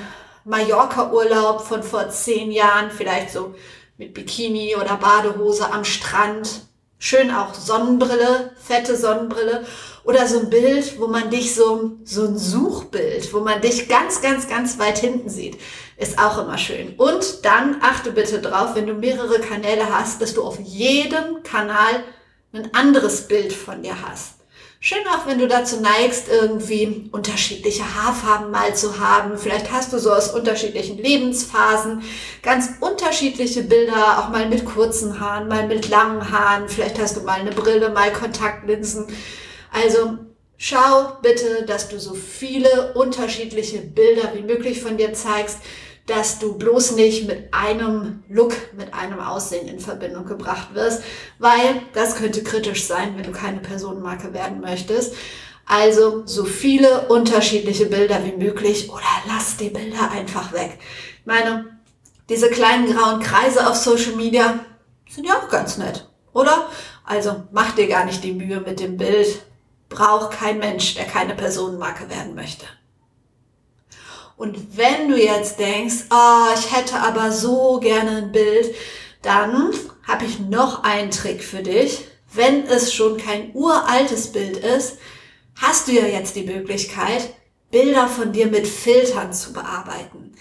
Mallorca-Urlaub 0.45 1.63
von 1.63 1.83
vor 1.83 2.09
zehn 2.11 2.51
Jahren, 2.51 2.91
vielleicht 2.91 3.31
so 3.31 3.55
mit 3.97 4.15
Bikini 4.15 4.77
oder 4.77 4.97
Badehose 4.97 5.73
am 5.73 5.85
Strand 5.85 6.69
Schön 7.01 7.31
auch 7.31 7.55
Sonnenbrille, 7.55 8.51
fette 8.61 8.97
Sonnenbrille 8.97 9.65
oder 10.03 10.27
so 10.27 10.41
ein 10.41 10.51
Bild, 10.51 10.99
wo 10.99 11.07
man 11.07 11.31
dich 11.31 11.55
so, 11.55 11.93
so 12.03 12.25
ein 12.25 12.37
Suchbild, 12.37 13.33
wo 13.33 13.39
man 13.39 13.61
dich 13.61 13.89
ganz, 13.89 14.21
ganz, 14.21 14.49
ganz 14.49 14.81
weit 14.81 14.99
hinten 14.99 15.29
sieht, 15.29 15.59
ist 15.97 16.19
auch 16.19 16.39
immer 16.39 16.59
schön. 16.59 16.95
Und 16.97 17.45
dann 17.45 17.77
achte 17.83 18.11
bitte 18.11 18.41
drauf, 18.41 18.75
wenn 18.75 18.89
du 18.89 18.95
mehrere 18.95 19.39
Kanäle 19.39 19.95
hast, 19.97 20.21
dass 20.21 20.35
du 20.35 20.43
auf 20.43 20.59
jedem 20.59 21.45
Kanal 21.45 22.03
ein 22.53 22.75
anderes 22.75 23.29
Bild 23.29 23.53
von 23.53 23.81
dir 23.83 23.95
hast. 24.03 24.38
Schön 24.81 25.05
auch, 25.09 25.27
wenn 25.27 25.41
du 25.41 25.49
dazu 25.49 25.81
neigst, 25.81 26.29
irgendwie 26.29 27.09
unterschiedliche 27.11 27.83
Haarfarben 27.83 28.53
mal 28.53 28.77
zu 28.77 29.01
haben. 29.01 29.37
Vielleicht 29.37 29.73
hast 29.73 29.93
du 29.93 29.99
so 29.99 30.13
aus 30.13 30.33
unterschiedlichen 30.33 30.99
Lebensphasen 30.99 32.03
ganz 32.45 32.71
unterschiedliche 32.79 33.65
Bilder, 33.65 34.21
auch 34.21 34.29
mal 34.29 34.49
mit 34.49 34.65
kurzen 34.65 35.19
Haaren, 35.19 35.49
mal 35.49 35.67
mit 35.67 35.89
langen 35.89 36.31
Haaren. 36.31 36.69
Vielleicht 36.69 37.01
hast 37.01 37.17
du 37.17 37.23
mal 37.23 37.41
eine 37.41 37.51
Brille, 37.51 37.89
mal 37.89 38.13
Kontaktlinsen. 38.13 39.09
Also 39.73 40.19
schau 40.57 41.19
bitte, 41.23 41.65
dass 41.67 41.89
du 41.89 41.99
so 41.99 42.15
viele 42.15 42.95
unterschiedliche 42.95 43.81
Bilder 43.81 44.33
wie 44.35 44.43
möglich 44.43 44.81
von 44.81 44.97
dir 44.97 45.13
zeigst 45.13 45.59
dass 46.09 46.39
du 46.39 46.57
bloß 46.57 46.93
nicht 46.93 47.27
mit 47.27 47.53
einem 47.53 48.25
Look, 48.29 48.55
mit 48.77 48.95
einem 48.95 49.21
Aussehen 49.21 49.69
in 49.69 49.79
Verbindung 49.79 50.25
gebracht 50.25 50.75
wirst, 50.75 51.03
weil 51.39 51.83
das 51.93 52.17
könnte 52.17 52.43
kritisch 52.43 52.87
sein, 52.87 53.15
wenn 53.17 53.25
du 53.25 53.33
keine 53.33 53.61
Personenmarke 53.61 54.33
werden 54.33 54.61
möchtest. 54.61 55.15
Also 55.67 56.23
so 56.25 56.47
viele 56.47 57.09
unterschiedliche 57.09 57.87
Bilder 57.87 58.25
wie 58.25 58.43
möglich 58.43 58.91
oder 58.91 59.03
lass 59.27 59.59
die 59.59 59.69
Bilder 59.69 60.11
einfach 60.11 60.53
weg. 60.55 60.79
Ich 61.21 61.27
meine, 61.27 61.79
diese 62.31 62.49
kleinen 62.49 62.91
grauen 62.91 63.21
Kreise 63.21 63.69
auf 63.69 63.77
Social 63.77 64.17
Media 64.17 64.61
sind 65.11 65.27
ja 65.27 65.35
auch 65.35 65.51
ganz 65.51 65.77
nett, 65.77 66.09
oder? 66.33 66.69
Also 67.05 67.45
mach 67.53 67.73
dir 67.73 67.87
gar 67.87 68.07
nicht 68.07 68.25
die 68.25 68.33
Mühe 68.33 68.61
mit 68.61 68.81
dem 68.81 68.97
Bild. 68.97 69.43
Braucht 69.91 70.33
kein 70.33 70.59
Mensch, 70.59 70.95
der 70.95 71.05
keine 71.05 71.35
Personenmarke 71.35 72.09
werden 72.09 72.35
möchte. 72.35 72.67
Und 74.39 74.77
wenn 74.77 75.09
du 75.09 75.21
jetzt 75.21 75.59
denkst, 75.59 76.05
oh, 76.11 76.55
ich 76.55 76.75
hätte 76.75 77.01
aber 77.01 77.33
so 77.33 77.81
gerne 77.81 78.19
ein 78.19 78.33
Bild, 78.33 78.73
dann 79.21 79.75
habe 80.07 80.25
ich 80.25 80.39
noch 80.39 80.85
einen 80.85 81.11
Trick 81.11 81.43
für 81.43 81.63
dich. 81.63 82.05
Wenn 82.33 82.65
es 82.67 82.95
schon 82.95 83.17
kein 83.17 83.51
uraltes 83.53 84.31
Bild 84.31 84.59
ist, 84.59 84.99
hast 85.57 85.89
du 85.89 85.93
ja 85.93 86.07
jetzt 86.07 86.37
die 86.37 86.45
Möglichkeit, 86.45 87.35
Bilder 87.73 88.07
von 88.07 88.33
dir 88.33 88.47
mit 88.47 88.69
Filtern 88.69 89.33
zu 89.33 89.53
bearbeiten. 89.53 90.37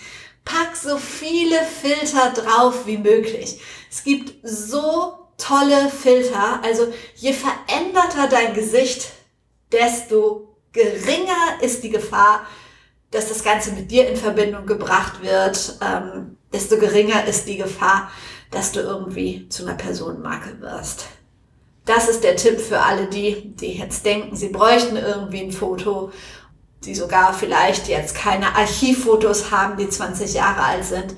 Pack 0.45 0.75
so 0.75 0.97
viele 0.97 1.57
Filter 1.63 2.29
drauf 2.29 2.85
wie 2.85 2.99
möglich. 2.99 3.59
Es 3.89 4.03
gibt 4.03 4.35
so 4.43 5.17
tolle 5.37 5.89
Filter. 5.89 6.61
Also 6.63 6.93
je 7.15 7.33
veränderter 7.33 8.27
dein 8.29 8.53
Gesicht, 8.53 9.07
desto 9.71 10.55
geringer 10.71 11.61
ist 11.61 11.83
die 11.83 11.89
Gefahr, 11.89 12.45
dass 13.11 13.29
das 13.29 13.43
Ganze 13.43 13.71
mit 13.71 13.89
dir 13.91 14.09
in 14.09 14.17
Verbindung 14.17 14.65
gebracht 14.65 15.21
wird, 15.21 15.77
ähm, 15.81 16.37
desto 16.53 16.77
geringer 16.77 17.25
ist 17.25 17.47
die 17.47 17.57
Gefahr, 17.57 18.11
dass 18.51 18.71
du 18.71 18.79
irgendwie 18.79 19.47
zu 19.49 19.63
einer 19.63 19.75
Personenmarke 19.75 20.59
wirst. 20.61 21.05
Das 21.85 22.09
ist 22.09 22.23
der 22.23 22.35
Tipp 22.35 22.59
für 22.59 22.81
alle 22.81 23.07
die, 23.07 23.55
die 23.55 23.77
jetzt 23.77 24.05
denken, 24.05 24.35
sie 24.35 24.49
bräuchten 24.49 24.97
irgendwie 24.97 25.41
ein 25.41 25.51
Foto, 25.51 26.11
die 26.83 26.95
sogar 26.95 27.33
vielleicht 27.33 27.87
jetzt 27.87 28.15
keine 28.15 28.55
Archivfotos 28.55 29.51
haben, 29.51 29.77
die 29.77 29.89
20 29.89 30.33
Jahre 30.33 30.63
alt 30.63 30.83
sind. 30.83 31.15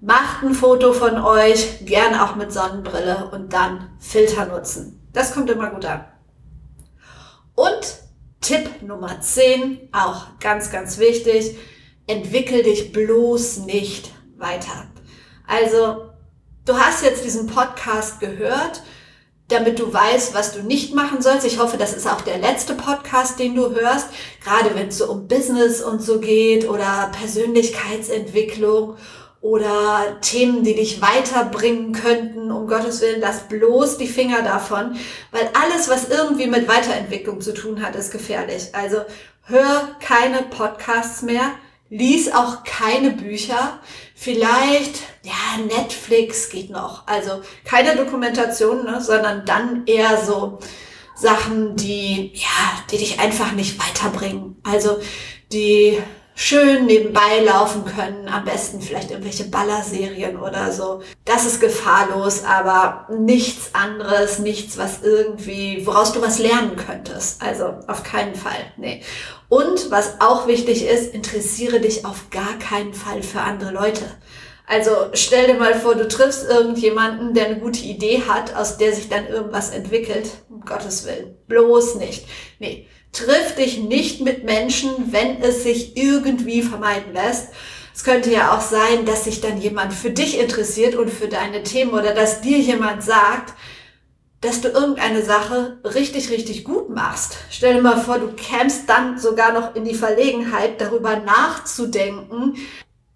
Macht 0.00 0.42
ein 0.42 0.54
Foto 0.54 0.92
von 0.92 1.18
euch, 1.18 1.84
gern 1.84 2.14
auch 2.18 2.34
mit 2.34 2.52
Sonnenbrille 2.52 3.30
und 3.32 3.52
dann 3.52 3.90
Filter 3.98 4.46
nutzen. 4.46 5.06
Das 5.12 5.32
kommt 5.32 5.50
immer 5.50 5.70
gut 5.70 5.84
an. 5.84 6.04
Und 7.54 7.98
Tipp 8.46 8.80
Nummer 8.80 9.20
10, 9.20 9.88
auch 9.90 10.38
ganz, 10.38 10.70
ganz 10.70 10.98
wichtig, 10.98 11.56
entwickel 12.06 12.62
dich 12.62 12.92
bloß 12.92 13.58
nicht 13.66 14.12
weiter. 14.36 14.86
Also, 15.48 16.12
du 16.64 16.78
hast 16.78 17.02
jetzt 17.02 17.24
diesen 17.24 17.48
Podcast 17.48 18.20
gehört, 18.20 18.84
damit 19.48 19.80
du 19.80 19.92
weißt, 19.92 20.32
was 20.32 20.52
du 20.52 20.62
nicht 20.62 20.94
machen 20.94 21.20
sollst. 21.22 21.44
Ich 21.44 21.58
hoffe, 21.58 21.76
das 21.76 21.92
ist 21.92 22.06
auch 22.06 22.20
der 22.20 22.38
letzte 22.38 22.74
Podcast, 22.74 23.40
den 23.40 23.56
du 23.56 23.68
hörst, 23.74 24.10
gerade 24.44 24.76
wenn 24.76 24.90
es 24.90 24.98
so 24.98 25.10
um 25.10 25.26
Business 25.26 25.82
und 25.82 26.00
so 26.00 26.20
geht 26.20 26.68
oder 26.68 27.10
Persönlichkeitsentwicklung 27.18 28.96
oder 29.46 30.18
Themen, 30.22 30.64
die 30.64 30.74
dich 30.74 31.00
weiterbringen 31.00 31.92
könnten, 31.92 32.50
um 32.50 32.66
Gottes 32.66 33.00
Willen, 33.00 33.20
lass 33.20 33.48
bloß 33.48 33.96
die 33.96 34.08
Finger 34.08 34.42
davon, 34.42 34.96
weil 35.30 35.48
alles, 35.54 35.88
was 35.88 36.08
irgendwie 36.08 36.48
mit 36.48 36.66
Weiterentwicklung 36.66 37.40
zu 37.40 37.54
tun 37.54 37.80
hat, 37.80 37.94
ist 37.94 38.10
gefährlich. 38.10 38.70
Also 38.72 39.02
hör 39.44 39.96
keine 40.00 40.42
Podcasts 40.42 41.22
mehr, 41.22 41.52
lies 41.90 42.32
auch 42.34 42.64
keine 42.64 43.10
Bücher, 43.10 43.78
vielleicht, 44.16 45.02
ja, 45.22 45.62
Netflix 45.64 46.50
geht 46.50 46.70
noch, 46.70 47.06
also 47.06 47.40
keine 47.64 47.94
Dokumentation, 47.94 48.84
ne, 48.84 49.00
sondern 49.00 49.44
dann 49.44 49.86
eher 49.86 50.24
so 50.24 50.58
Sachen, 51.14 51.76
die, 51.76 52.32
ja, 52.34 52.82
die 52.90 52.98
dich 52.98 53.20
einfach 53.20 53.52
nicht 53.52 53.78
weiterbringen. 53.78 54.56
Also 54.64 54.98
die 55.52 56.02
schön 56.36 56.84
nebenbei 56.84 57.40
laufen 57.44 57.84
können. 57.86 58.28
Am 58.28 58.44
besten 58.44 58.80
vielleicht 58.80 59.10
irgendwelche 59.10 59.44
Ballerserien 59.44 60.36
oder 60.36 60.70
so. 60.70 61.00
Das 61.24 61.46
ist 61.46 61.60
gefahrlos, 61.60 62.44
aber 62.44 63.08
nichts 63.18 63.70
anderes, 63.72 64.38
nichts, 64.38 64.76
was 64.76 65.02
irgendwie, 65.02 65.84
woraus 65.86 66.12
du 66.12 66.20
was 66.20 66.38
lernen 66.38 66.76
könntest. 66.76 67.42
Also 67.42 67.74
auf 67.88 68.02
keinen 68.04 68.34
Fall. 68.34 68.72
Nee. 68.76 69.02
Und 69.48 69.90
was 69.90 70.20
auch 70.20 70.46
wichtig 70.46 70.84
ist, 70.84 71.14
interessiere 71.14 71.80
dich 71.80 72.04
auf 72.04 72.30
gar 72.30 72.58
keinen 72.58 72.92
Fall 72.92 73.22
für 73.22 73.40
andere 73.40 73.72
Leute. 73.72 74.04
Also 74.66 74.90
stell 75.14 75.46
dir 75.46 75.54
mal 75.54 75.74
vor, 75.74 75.94
du 75.94 76.06
triffst 76.06 76.44
irgendjemanden, 76.44 77.32
der 77.32 77.46
eine 77.46 77.60
gute 77.60 77.84
Idee 77.84 78.24
hat, 78.28 78.54
aus 78.54 78.76
der 78.76 78.92
sich 78.92 79.08
dann 79.08 79.26
irgendwas 79.26 79.70
entwickelt. 79.70 80.28
Um 80.50 80.60
Gottes 80.60 81.06
Willen. 81.06 81.36
Bloß 81.46 81.94
nicht. 81.94 82.26
Nee. 82.58 82.88
Triff 83.12 83.54
dich 83.54 83.78
nicht 83.78 84.20
mit 84.20 84.44
Menschen, 84.44 85.12
wenn 85.12 85.40
es 85.42 85.62
sich 85.62 85.96
irgendwie 85.96 86.62
vermeiden 86.62 87.12
lässt. 87.14 87.48
Es 87.94 88.04
könnte 88.04 88.30
ja 88.30 88.54
auch 88.54 88.60
sein, 88.60 89.06
dass 89.06 89.24
sich 89.24 89.40
dann 89.40 89.58
jemand 89.58 89.94
für 89.94 90.10
dich 90.10 90.38
interessiert 90.38 90.96
und 90.96 91.10
für 91.10 91.28
deine 91.28 91.62
Themen 91.62 91.92
oder 91.92 92.12
dass 92.12 92.42
dir 92.42 92.58
jemand 92.58 93.02
sagt, 93.02 93.54
dass 94.42 94.60
du 94.60 94.68
irgendeine 94.68 95.24
Sache 95.24 95.78
richtig, 95.82 96.30
richtig 96.30 96.64
gut 96.64 96.90
machst. 96.90 97.38
Stell 97.50 97.74
dir 97.74 97.82
mal 97.82 97.98
vor, 97.98 98.18
du 98.18 98.28
kämst 98.28 98.88
dann 98.88 99.18
sogar 99.18 99.52
noch 99.52 99.74
in 99.74 99.84
die 99.84 99.94
Verlegenheit, 99.94 100.80
darüber 100.80 101.16
nachzudenken, 101.16 102.56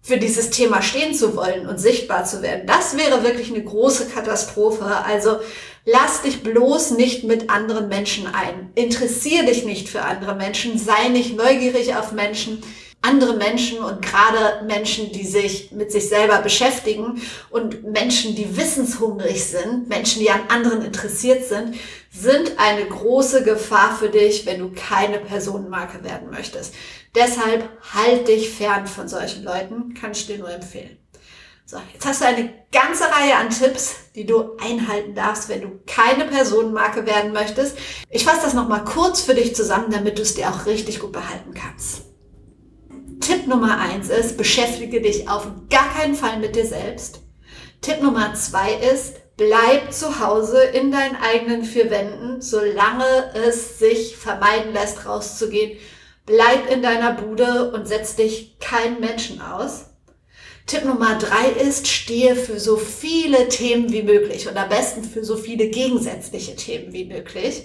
für 0.01 0.17
dieses 0.17 0.49
Thema 0.49 0.81
stehen 0.81 1.13
zu 1.13 1.35
wollen 1.35 1.67
und 1.67 1.79
sichtbar 1.79 2.25
zu 2.25 2.41
werden. 2.41 2.65
Das 2.65 2.97
wäre 2.97 3.23
wirklich 3.23 3.53
eine 3.53 3.63
große 3.63 4.07
Katastrophe. 4.07 4.83
Also 4.83 5.39
lass 5.85 6.21
dich 6.21 6.43
bloß 6.43 6.91
nicht 6.91 7.23
mit 7.23 7.49
anderen 7.49 7.87
Menschen 7.87 8.27
ein. 8.27 8.71
Interessier 8.75 9.45
dich 9.45 9.65
nicht 9.65 9.89
für 9.89 10.01
andere 10.01 10.35
Menschen. 10.35 10.77
Sei 10.77 11.09
nicht 11.09 11.35
neugierig 11.35 11.95
auf 11.95 12.11
Menschen. 12.11 12.61
Andere 13.03 13.35
Menschen 13.35 13.79
und 13.79 14.03
gerade 14.03 14.63
Menschen, 14.67 15.11
die 15.11 15.25
sich 15.25 15.71
mit 15.71 15.91
sich 15.91 16.07
selber 16.07 16.37
beschäftigen 16.37 17.19
und 17.49 17.83
Menschen, 17.83 18.35
die 18.35 18.55
wissенshungrig 18.55 19.43
sind, 19.43 19.89
Menschen, 19.89 20.21
die 20.21 20.29
an 20.29 20.41
anderen 20.49 20.83
interessiert 20.83 21.45
sind, 21.45 21.75
sind 22.11 22.59
eine 22.59 22.85
große 22.85 23.43
Gefahr 23.43 23.97
für 23.97 24.09
dich, 24.09 24.45
wenn 24.45 24.59
du 24.59 24.71
keine 24.71 25.17
Personenmarke 25.17 26.03
werden 26.03 26.29
möchtest. 26.29 26.75
Deshalb 27.15 27.67
halt 27.91 28.27
dich 28.27 28.51
fern 28.51 28.85
von 28.85 29.07
solchen 29.07 29.43
Leuten, 29.43 29.95
kann 29.95 30.11
ich 30.11 30.27
dir 30.27 30.37
nur 30.37 30.51
empfehlen. 30.51 31.00
So, 31.71 31.77
jetzt 31.93 32.05
hast 32.05 32.19
du 32.19 32.25
eine 32.25 32.49
ganze 32.73 33.05
Reihe 33.05 33.37
an 33.37 33.49
Tipps, 33.49 33.95
die 34.13 34.25
du 34.25 34.57
einhalten 34.57 35.15
darfst, 35.15 35.47
wenn 35.47 35.61
du 35.61 35.79
keine 35.87 36.25
Personenmarke 36.25 37.05
werden 37.05 37.31
möchtest. 37.31 37.77
Ich 38.09 38.25
fasse 38.25 38.41
das 38.43 38.53
nochmal 38.53 38.83
kurz 38.83 39.21
für 39.21 39.35
dich 39.35 39.55
zusammen, 39.55 39.89
damit 39.89 40.17
du 40.17 40.21
es 40.21 40.33
dir 40.33 40.49
auch 40.49 40.65
richtig 40.65 40.99
gut 40.99 41.13
behalten 41.13 41.53
kannst. 41.53 42.01
Tipp 43.21 43.47
Nummer 43.47 43.79
eins 43.79 44.09
ist, 44.09 44.35
beschäftige 44.35 44.99
dich 44.99 45.29
auf 45.29 45.47
gar 45.69 45.87
keinen 45.93 46.15
Fall 46.15 46.39
mit 46.39 46.57
dir 46.57 46.65
selbst. 46.65 47.21
Tipp 47.79 48.01
Nummer 48.01 48.33
zwei 48.33 48.73
ist, 48.73 49.37
bleib 49.37 49.93
zu 49.93 50.19
Hause 50.19 50.61
in 50.61 50.91
deinen 50.91 51.15
eigenen 51.15 51.63
vier 51.63 51.89
Wänden, 51.89 52.41
solange 52.41 53.33
es 53.47 53.79
sich 53.79 54.17
vermeiden 54.17 54.73
lässt, 54.73 55.05
rauszugehen. 55.05 55.77
Bleib 56.25 56.69
in 56.69 56.81
deiner 56.81 57.13
Bude 57.13 57.71
und 57.71 57.87
setz 57.87 58.17
dich 58.17 58.59
keinen 58.59 58.99
Menschen 58.99 59.41
aus. 59.41 59.85
Tipp 60.71 60.85
Nummer 60.85 61.17
drei 61.17 61.49
ist, 61.49 61.89
stehe 61.89 62.33
für 62.33 62.57
so 62.57 62.77
viele 62.77 63.49
Themen 63.49 63.91
wie 63.91 64.03
möglich 64.03 64.47
und 64.47 64.55
am 64.55 64.69
besten 64.69 65.03
für 65.03 65.25
so 65.25 65.35
viele 65.35 65.67
gegensätzliche 65.67 66.55
Themen 66.55 66.93
wie 66.93 67.03
möglich. 67.03 67.63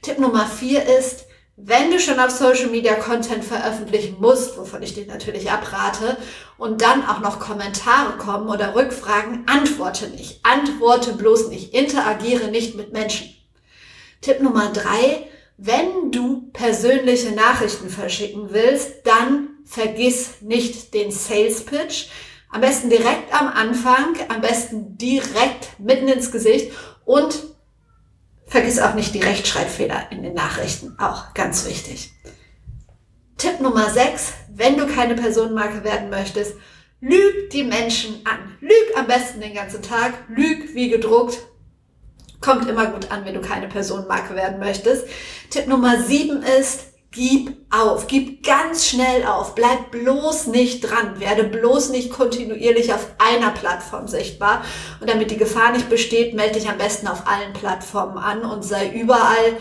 Tipp 0.00 0.18
Nummer 0.18 0.46
vier 0.46 0.82
ist, 0.98 1.26
wenn 1.56 1.90
du 1.90 2.00
schon 2.00 2.18
auf 2.18 2.30
Social 2.30 2.68
Media 2.70 2.94
Content 2.94 3.44
veröffentlichen 3.44 4.16
musst, 4.18 4.56
wovon 4.56 4.82
ich 4.82 4.94
dir 4.94 5.04
natürlich 5.04 5.50
abrate, 5.50 6.16
und 6.56 6.80
dann 6.80 7.06
auch 7.06 7.20
noch 7.20 7.38
Kommentare 7.38 8.16
kommen 8.16 8.48
oder 8.48 8.74
Rückfragen, 8.74 9.46
antworte 9.46 10.08
nicht. 10.08 10.40
Antworte 10.42 11.12
bloß 11.12 11.48
nicht. 11.48 11.74
Interagiere 11.74 12.48
nicht 12.48 12.76
mit 12.76 12.94
Menschen. 12.94 13.28
Tipp 14.22 14.40
Nummer 14.40 14.72
drei, 14.72 15.28
wenn 15.58 16.12
du 16.12 16.48
persönliche 16.54 17.32
Nachrichten 17.32 17.90
verschicken 17.90 18.46
willst, 18.52 19.04
dann 19.04 19.48
vergiss 19.66 20.40
nicht 20.40 20.94
den 20.94 21.10
Sales 21.10 21.66
Pitch. 21.66 22.06
Am 22.50 22.60
besten 22.60 22.88
direkt 22.88 23.32
am 23.32 23.48
Anfang, 23.48 24.16
am 24.28 24.40
besten 24.40 24.96
direkt 24.96 25.78
mitten 25.78 26.08
ins 26.08 26.32
Gesicht 26.32 26.72
und 27.04 27.38
vergiss 28.46 28.80
auch 28.80 28.94
nicht 28.94 29.14
die 29.14 29.22
Rechtschreibfehler 29.22 30.10
in 30.10 30.22
den 30.22 30.34
Nachrichten. 30.34 30.96
Auch 30.98 31.34
ganz 31.34 31.66
wichtig. 31.66 32.12
Tipp 33.36 33.60
Nummer 33.60 33.90
6, 33.90 34.32
wenn 34.54 34.76
du 34.76 34.86
keine 34.86 35.14
Personenmarke 35.14 35.84
werden 35.84 36.10
möchtest, 36.10 36.54
lüg 37.00 37.50
die 37.50 37.62
Menschen 37.62 38.22
an. 38.24 38.56
Lüg 38.60 38.96
am 38.96 39.06
besten 39.06 39.40
den 39.40 39.54
ganzen 39.54 39.82
Tag, 39.82 40.14
lüg 40.28 40.74
wie 40.74 40.88
gedruckt. 40.88 41.38
Kommt 42.40 42.68
immer 42.68 42.86
gut 42.86 43.10
an, 43.10 43.24
wenn 43.24 43.34
du 43.34 43.40
keine 43.40 43.68
Personenmarke 43.68 44.34
werden 44.34 44.58
möchtest. 44.58 45.06
Tipp 45.50 45.66
Nummer 45.66 46.02
7 46.02 46.42
ist, 46.42 46.87
Gib 47.10 47.56
auf, 47.70 48.06
gib 48.06 48.44
ganz 48.44 48.86
schnell 48.86 49.24
auf, 49.24 49.54
bleib 49.54 49.90
bloß 49.90 50.48
nicht 50.48 50.80
dran, 50.82 51.18
werde 51.20 51.44
bloß 51.44 51.88
nicht 51.88 52.12
kontinuierlich 52.12 52.92
auf 52.92 53.12
einer 53.18 53.50
Plattform 53.50 54.08
sichtbar. 54.08 54.62
Und 55.00 55.08
damit 55.08 55.30
die 55.30 55.38
Gefahr 55.38 55.72
nicht 55.72 55.88
besteht, 55.88 56.34
melde 56.34 56.58
dich 56.58 56.68
am 56.68 56.76
besten 56.76 57.08
auf 57.08 57.26
allen 57.26 57.54
Plattformen 57.54 58.18
an 58.18 58.42
und 58.42 58.62
sei 58.62 58.90
überall 58.90 59.56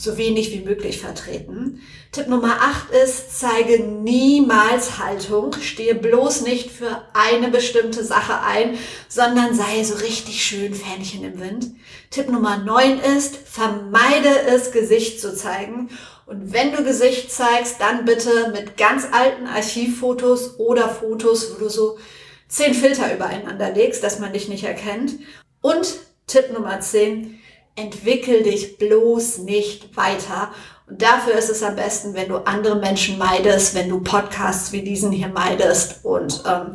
so 0.00 0.16
wenig 0.16 0.50
wie 0.52 0.60
möglich 0.60 0.98
vertreten. 0.98 1.82
Tipp 2.10 2.28
Nummer 2.28 2.56
8 2.60 2.90
ist, 3.04 3.38
zeige 3.38 3.82
niemals 3.82 4.98
Haltung, 4.98 5.52
stehe 5.60 5.94
bloß 5.94 6.40
nicht 6.42 6.70
für 6.70 7.02
eine 7.12 7.48
bestimmte 7.48 8.02
Sache 8.02 8.40
ein, 8.40 8.78
sondern 9.08 9.54
sei 9.54 9.84
so 9.84 9.96
richtig 9.96 10.42
schön 10.42 10.74
Fähnchen 10.74 11.22
im 11.24 11.38
Wind. 11.38 11.72
Tipp 12.10 12.30
Nummer 12.30 12.56
9 12.56 12.98
ist, 13.16 13.36
vermeide 13.36 14.40
es, 14.48 14.72
Gesicht 14.72 15.20
zu 15.20 15.34
zeigen 15.34 15.90
und 16.30 16.52
wenn 16.52 16.70
du 16.70 16.84
Gesicht 16.84 17.32
zeigst, 17.32 17.80
dann 17.80 18.04
bitte 18.04 18.52
mit 18.52 18.76
ganz 18.76 19.04
alten 19.10 19.48
Archivfotos 19.48 20.60
oder 20.60 20.88
Fotos, 20.88 21.52
wo 21.52 21.58
du 21.58 21.68
so 21.68 21.98
zehn 22.46 22.72
Filter 22.72 23.12
übereinander 23.12 23.72
legst, 23.72 24.04
dass 24.04 24.20
man 24.20 24.32
dich 24.32 24.48
nicht 24.48 24.62
erkennt. 24.62 25.18
Und 25.60 25.96
Tipp 26.28 26.52
Nummer 26.52 26.78
10, 26.78 27.39
entwickel 27.76 28.42
dich 28.42 28.78
bloß 28.78 29.38
nicht 29.38 29.96
weiter. 29.96 30.50
Und 30.88 31.00
dafür 31.02 31.34
ist 31.34 31.50
es 31.50 31.62
am 31.62 31.76
besten, 31.76 32.14
wenn 32.14 32.28
du 32.28 32.36
andere 32.46 32.76
Menschen 32.76 33.18
meidest, 33.18 33.74
wenn 33.74 33.88
du 33.88 34.00
Podcasts 34.00 34.72
wie 34.72 34.82
diesen 34.82 35.12
hier 35.12 35.28
meidest 35.28 36.04
und 36.04 36.42
ähm, 36.46 36.74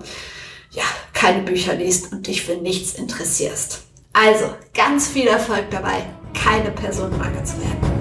ja, 0.72 0.84
keine 1.14 1.44
Bücher 1.44 1.76
liest 1.76 2.12
und 2.12 2.28
dich 2.28 2.44
für 2.44 2.56
nichts 2.56 2.94
interessierst. 2.96 3.84
Also 4.14 4.46
ganz 4.74 5.08
viel 5.10 5.28
Erfolg 5.28 5.70
dabei, 5.72 6.04
keine 6.34 6.72
Personenmarke 6.72 7.44
zu 7.44 7.60
werden. 7.60 7.96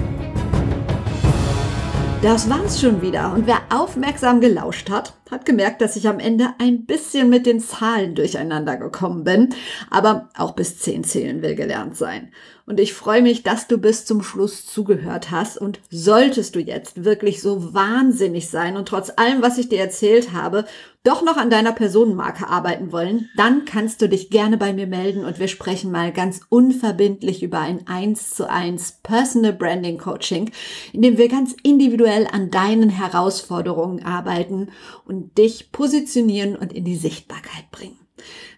Das 2.25 2.49
war's 2.49 2.81
schon 2.81 3.03
wieder. 3.03 3.33
Und 3.33 3.45
wer 3.45 3.61
aufmerksam 3.69 4.41
gelauscht 4.41 4.89
hat, 4.89 5.13
hat 5.29 5.45
gemerkt, 5.45 5.81
dass 5.81 5.95
ich 5.95 6.07
am 6.07 6.17
Ende 6.19 6.55
ein 6.57 6.85
bisschen 6.87 7.29
mit 7.29 7.45
den 7.45 7.59
Zahlen 7.59 8.15
durcheinander 8.15 8.77
gekommen 8.77 9.23
bin. 9.23 9.53
Aber 9.91 10.29
auch 10.35 10.53
bis 10.53 10.79
zehn 10.79 11.03
zählen 11.03 11.43
will 11.43 11.53
gelernt 11.53 11.95
sein. 11.95 12.31
Und 12.67 12.79
ich 12.79 12.93
freue 12.93 13.21
mich, 13.21 13.43
dass 13.43 13.67
du 13.67 13.77
bis 13.77 14.05
zum 14.05 14.23
Schluss 14.23 14.65
zugehört 14.65 15.29
hast. 15.29 15.57
Und 15.59 15.79
solltest 15.91 16.55
du 16.55 16.59
jetzt 16.59 17.03
wirklich 17.03 17.39
so 17.41 17.75
wahnsinnig 17.75 18.49
sein 18.49 18.75
und 18.75 18.87
trotz 18.87 19.11
allem, 19.15 19.43
was 19.43 19.59
ich 19.59 19.69
dir 19.69 19.79
erzählt 19.79 20.33
habe, 20.33 20.65
doch 21.03 21.23
noch 21.23 21.37
an 21.37 21.51
deiner 21.51 21.73
Personenmarke 21.73 22.47
arbeiten 22.47 22.91
wollen, 22.91 23.29
dann 23.37 23.65
kannst 23.65 24.01
du 24.01 24.09
dich 24.09 24.31
gerne 24.31 24.57
bei 24.57 24.73
mir 24.73 24.87
melden 24.87 25.23
und 25.23 25.37
wir 25.37 25.47
sprechen 25.47 25.91
mal 25.91 26.11
ganz 26.11 26.41
unverbindlich 26.49 27.43
über 27.43 27.59
ein 27.59 27.85
1 27.85 28.31
zu 28.31 28.49
1 28.49 29.01
Personal 29.03 29.53
Branding 29.53 29.99
Coaching, 29.99 30.49
in 30.91 31.03
dem 31.03 31.19
wir 31.19 31.27
ganz 31.29 31.55
individuell 31.61 32.27
an 32.31 32.49
deinen 32.49 32.89
Herausforderungen 32.89 34.03
arbeiten 34.03 34.69
und 35.05 35.37
dich 35.37 35.71
positionieren 35.71 36.55
und 36.55 36.73
in 36.73 36.85
die 36.85 36.95
Sichtbarkeit 36.95 37.69
bringen. 37.69 37.99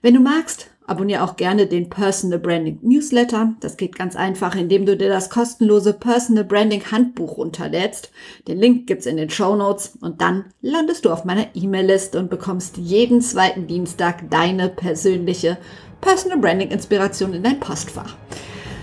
Wenn 0.02 0.14
du 0.14 0.22
magst, 0.22 0.70
Abonniere 0.88 1.24
auch 1.24 1.36
gerne 1.36 1.68
den 1.68 1.90
Personal 1.90 2.40
Branding 2.40 2.80
Newsletter. 2.82 3.54
Das 3.60 3.76
geht 3.76 3.98
ganz 3.98 4.16
einfach, 4.16 4.56
indem 4.56 4.86
du 4.86 4.96
dir 4.96 5.10
das 5.10 5.30
kostenlose 5.30 5.92
Personal 5.92 6.46
Branding 6.46 6.82
Handbuch 6.90 7.38
runterlädst. 7.38 8.10
Den 8.48 8.58
Link 8.58 8.88
gibt's 8.88 9.06
in 9.06 9.18
den 9.18 9.30
Show 9.30 9.58
Notes 9.58 9.98
und 10.00 10.22
dann 10.22 10.46
landest 10.62 11.04
du 11.04 11.12
auf 11.12 11.26
meiner 11.26 11.48
E-Mail-Liste 11.54 12.18
und 12.18 12.30
bekommst 12.30 12.78
jeden 12.78 13.22
zweiten 13.22 13.68
Dienstag 13.68 14.30
deine 14.32 14.70
persönliche 14.70 15.58
Personal 16.00 16.38
Branding 16.40 16.72
Inspiration 16.72 17.34
in 17.34 17.44
dein 17.44 17.60
Postfach. 17.60 18.16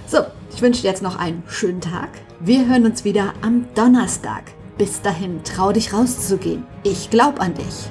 So, 0.06 0.18
ich 0.54 0.60
wünsche 0.60 0.82
dir 0.82 0.88
jetzt 0.88 1.02
noch 1.02 1.18
einen 1.18 1.42
schönen 1.46 1.80
Tag. 1.80 2.10
Wir 2.38 2.68
hören 2.68 2.84
uns 2.84 3.06
wieder 3.06 3.32
am 3.40 3.66
Donnerstag. 3.74 4.44
Bis 4.76 5.00
dahin, 5.00 5.42
trau 5.42 5.72
dich 5.72 5.94
rauszugehen. 5.94 6.66
Ich 6.82 7.08
glaub 7.08 7.40
an 7.40 7.54
dich. 7.54 7.90